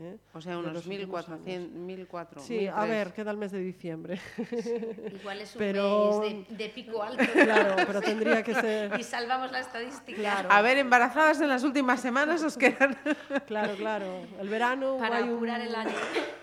¿eh? 0.00 0.18
O 0.32 0.40
sea, 0.40 0.58
unos 0.58 0.86
1.400, 0.86 2.40
Sí, 2.40 2.66
a 2.66 2.84
ver, 2.84 3.12
queda 3.12 3.30
el 3.30 3.36
mes 3.36 3.52
de 3.52 3.60
diciembre. 3.60 4.20
Igual 5.20 5.40
es 5.40 5.54
un 5.54 5.58
pero, 5.58 6.20
mes 6.20 6.48
de, 6.56 6.68
pico 6.68 7.02
alto. 7.02 7.22
Claro, 7.32 7.76
pero 7.86 8.00
tendría 8.00 8.42
que 8.42 8.54
ser... 8.54 8.98
Y 8.98 9.04
salvamos 9.04 9.52
la 9.52 9.60
estadística. 9.60 10.18
Claro. 10.18 10.48
A 10.50 10.62
ver, 10.62 10.78
embarazadas 10.78 11.40
en 11.40 11.48
las 11.48 11.62
últimas 11.64 12.00
semanas 12.00 12.42
os 12.42 12.56
quedan... 12.56 12.96
Claro, 13.46 13.74
claro. 13.76 14.06
El 14.40 14.48
verano 14.48 14.96
Para 14.98 15.18
hay 15.18 15.28
un, 15.28 15.48
el 15.48 15.74
año. 15.74 15.90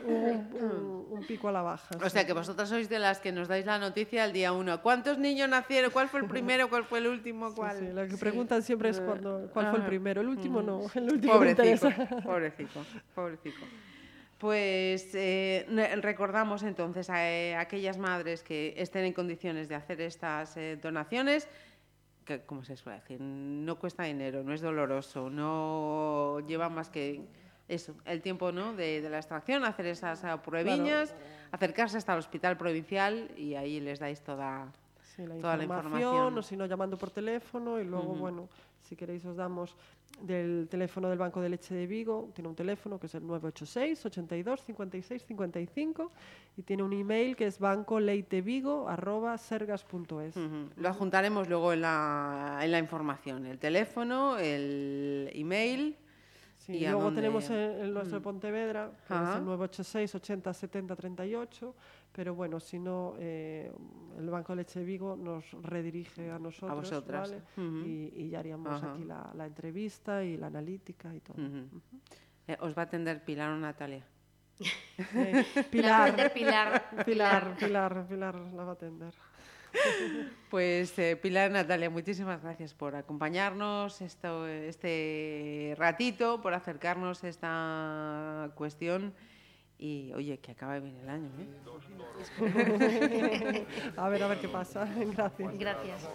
Un, 0.05 0.96
pico 1.27 1.47
a 1.47 1.51
la 1.51 1.61
baja. 1.61 1.95
O 2.03 2.09
sea, 2.09 2.25
que 2.25 2.33
vosotras 2.33 2.69
sois 2.69 2.89
de 2.89 2.99
las 2.99 3.19
que 3.19 3.31
nos 3.31 3.47
dais 3.47 3.65
la 3.65 3.79
noticia 3.79 4.25
el 4.25 4.33
día 4.33 4.51
uno. 4.53 4.81
¿Cuántos 4.81 5.17
niños 5.17 5.49
nacieron? 5.49 5.91
¿Cuál 5.91 6.09
fue 6.09 6.21
el 6.21 6.27
primero? 6.27 6.69
¿Cuál 6.69 6.85
fue 6.85 6.99
el 6.99 7.07
último? 7.07 7.53
¿Cuál? 7.53 7.79
Sí, 7.79 7.87
lo 7.91 8.07
que 8.07 8.17
preguntan 8.17 8.63
siempre 8.63 8.89
es 8.89 8.99
cuándo, 8.99 9.49
cuál 9.53 9.69
fue 9.71 9.79
el 9.79 9.85
primero. 9.85 10.21
El 10.21 10.27
último 10.27 10.61
no. 10.61 10.81
El 10.93 11.11
último 11.11 11.33
pobrecito, 11.33 11.89
pobrecito, 12.23 12.85
pobrecito. 13.13 13.65
Pues 14.37 15.15
eh, 15.15 15.65
recordamos 16.01 16.61
entonces 16.61 17.09
a, 17.09 17.27
eh, 17.27 17.55
aquellas 17.55 17.97
madres 17.97 18.43
que 18.43 18.75
estén 18.77 19.05
en 19.05 19.13
condiciones 19.13 19.67
de 19.67 19.73
hacer 19.73 19.99
estas 20.01 20.55
eh, 20.57 20.77
donaciones, 20.79 21.47
que, 22.23 22.41
como 22.41 22.63
se 22.63 22.75
suele 22.75 22.99
decir, 22.99 23.19
no 23.19 23.79
cuesta 23.79 24.03
dinero, 24.03 24.43
no 24.43 24.53
es 24.53 24.61
doloroso, 24.61 25.31
no 25.31 26.39
lleva 26.47 26.69
más 26.69 26.89
que 26.89 27.21
eso, 27.67 27.95
el 28.05 28.21
tiempo 28.21 28.51
¿no? 28.51 28.73
de, 28.73 29.01
la 29.09 29.17
extracción, 29.17 29.65
hacer 29.65 29.87
esas 29.87 30.21
pruebiñas, 30.39 31.15
acercarse 31.51 31.97
hasta 31.97 32.13
el 32.13 32.19
hospital 32.19 32.55
provincial 32.57 33.31
y 33.37 33.55
ahí 33.55 33.79
les 33.79 33.97
dais 33.99 34.21
toda, 34.21 34.71
toda 35.41 35.57
la 35.57 35.63
información. 35.63 36.37
O 36.37 36.41
si 36.41 36.55
no, 36.55 36.65
llamando 36.65 36.97
por 36.97 37.11
teléfono 37.11 37.79
y 37.79 37.83
luego, 37.83 38.15
bueno, 38.15 38.47
si 38.83 38.95
queréis 38.95 39.25
os 39.25 39.35
damos 39.35 39.75
del 40.21 40.69
teléfono 40.69 41.09
del 41.09 41.19
Banco 41.19 41.41
de 41.41 41.49
Leche 41.49 41.75
de 41.75 41.87
Vigo, 41.87 42.29
tiene 42.33 42.47
un 42.47 42.55
teléfono 42.55 42.97
que 42.99 43.07
es 43.07 43.15
el 43.15 43.27
986 43.27 44.05
82 44.05 44.63
56 44.63 45.25
55 45.25 46.09
y 46.55 46.61
tiene 46.63 46.83
un 46.83 46.93
email 46.93 47.35
que 47.35 47.47
es 47.47 47.59
bancoleitevigo@sergas.es. 47.59 50.35
Lo 50.77 50.89
adjuntaremos 50.89 51.49
luego 51.49 51.73
en 51.73 51.81
la, 51.81 52.59
en 52.61 52.71
la 52.71 52.79
información, 52.79 53.45
el 53.45 53.59
teléfono, 53.59 54.39
el 54.39 55.29
email 55.33 55.97
y 56.67 56.85
luego 56.85 57.13
tenemos 57.13 57.49
el, 57.49 57.93
nuestro 57.93 58.21
Pontevedra, 58.21 58.91
que 59.07 59.13
es 59.13 59.35
el 59.37 59.45
986 59.45 60.15
80 60.15 60.53
70 60.53 60.95
38, 60.95 61.75
pero 62.11 62.35
bueno, 62.35 62.59
si 62.59 62.79
no, 62.79 63.15
eh, 63.19 63.71
el 64.17 64.29
Banco 64.29 64.53
de 64.53 64.57
Leche 64.57 64.79
de 64.79 64.85
Vigo 64.85 65.15
nos 65.15 65.51
redirige 65.61 66.29
a 66.29 66.39
nosotros. 66.39 66.71
A 66.71 66.75
vosotras. 66.75 67.33
y, 67.57 68.29
ya 68.29 68.39
haríamos 68.39 68.83
aquí 68.83 69.03
la, 69.03 69.45
entrevista 69.45 70.23
y 70.23 70.37
la 70.37 70.47
analítica 70.47 71.13
y 71.13 71.21
todo. 71.21 71.37
Eh, 72.47 72.57
¿Os 72.61 72.77
va 72.77 72.83
a 72.83 72.85
atender 72.85 73.23
Pilar 73.23 73.51
o 73.51 73.57
Natalia? 73.57 74.05
Eh, 75.13 75.45
Pilar, 75.71 76.33
Pilar, 76.33 77.05
Pilar, 77.05 77.55
Pilar, 77.55 78.07
Pilar, 78.07 78.35
la 78.35 78.63
va 78.63 78.71
a 78.71 78.73
atender. 78.73 79.13
Pues 80.49 80.97
eh, 80.97 81.17
Pilar 81.17 81.51
Natalia, 81.51 81.89
muchísimas 81.89 82.41
gracias 82.41 82.73
por 82.73 82.95
acompañarnos 82.95 83.99
esto, 84.01 84.47
este 84.47 85.75
ratito, 85.77 86.39
por 86.41 86.53
acercarnos 86.53 87.25
a 87.25 87.27
esta 87.27 88.51
cuestión. 88.55 89.13
Y 89.77 90.13
oye, 90.13 90.39
que 90.39 90.53
acaba 90.53 90.75
de 90.75 90.79
venir 90.79 91.01
el 91.03 91.09
año. 91.09 91.29
¿eh? 91.37 91.47
a 93.97 94.09
ver, 94.09 94.23
a 94.23 94.27
ver 94.27 94.39
qué 94.39 94.47
pasa. 94.47 94.85
Gracias. 94.85 95.59
Gracias. 95.59 96.09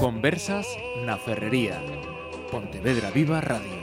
Conversas 0.00 0.66
na 1.04 1.18
Ferrería. 1.18 1.82
Pontevedra 2.50 3.10
Viva 3.10 3.42
Radio. 3.42 3.77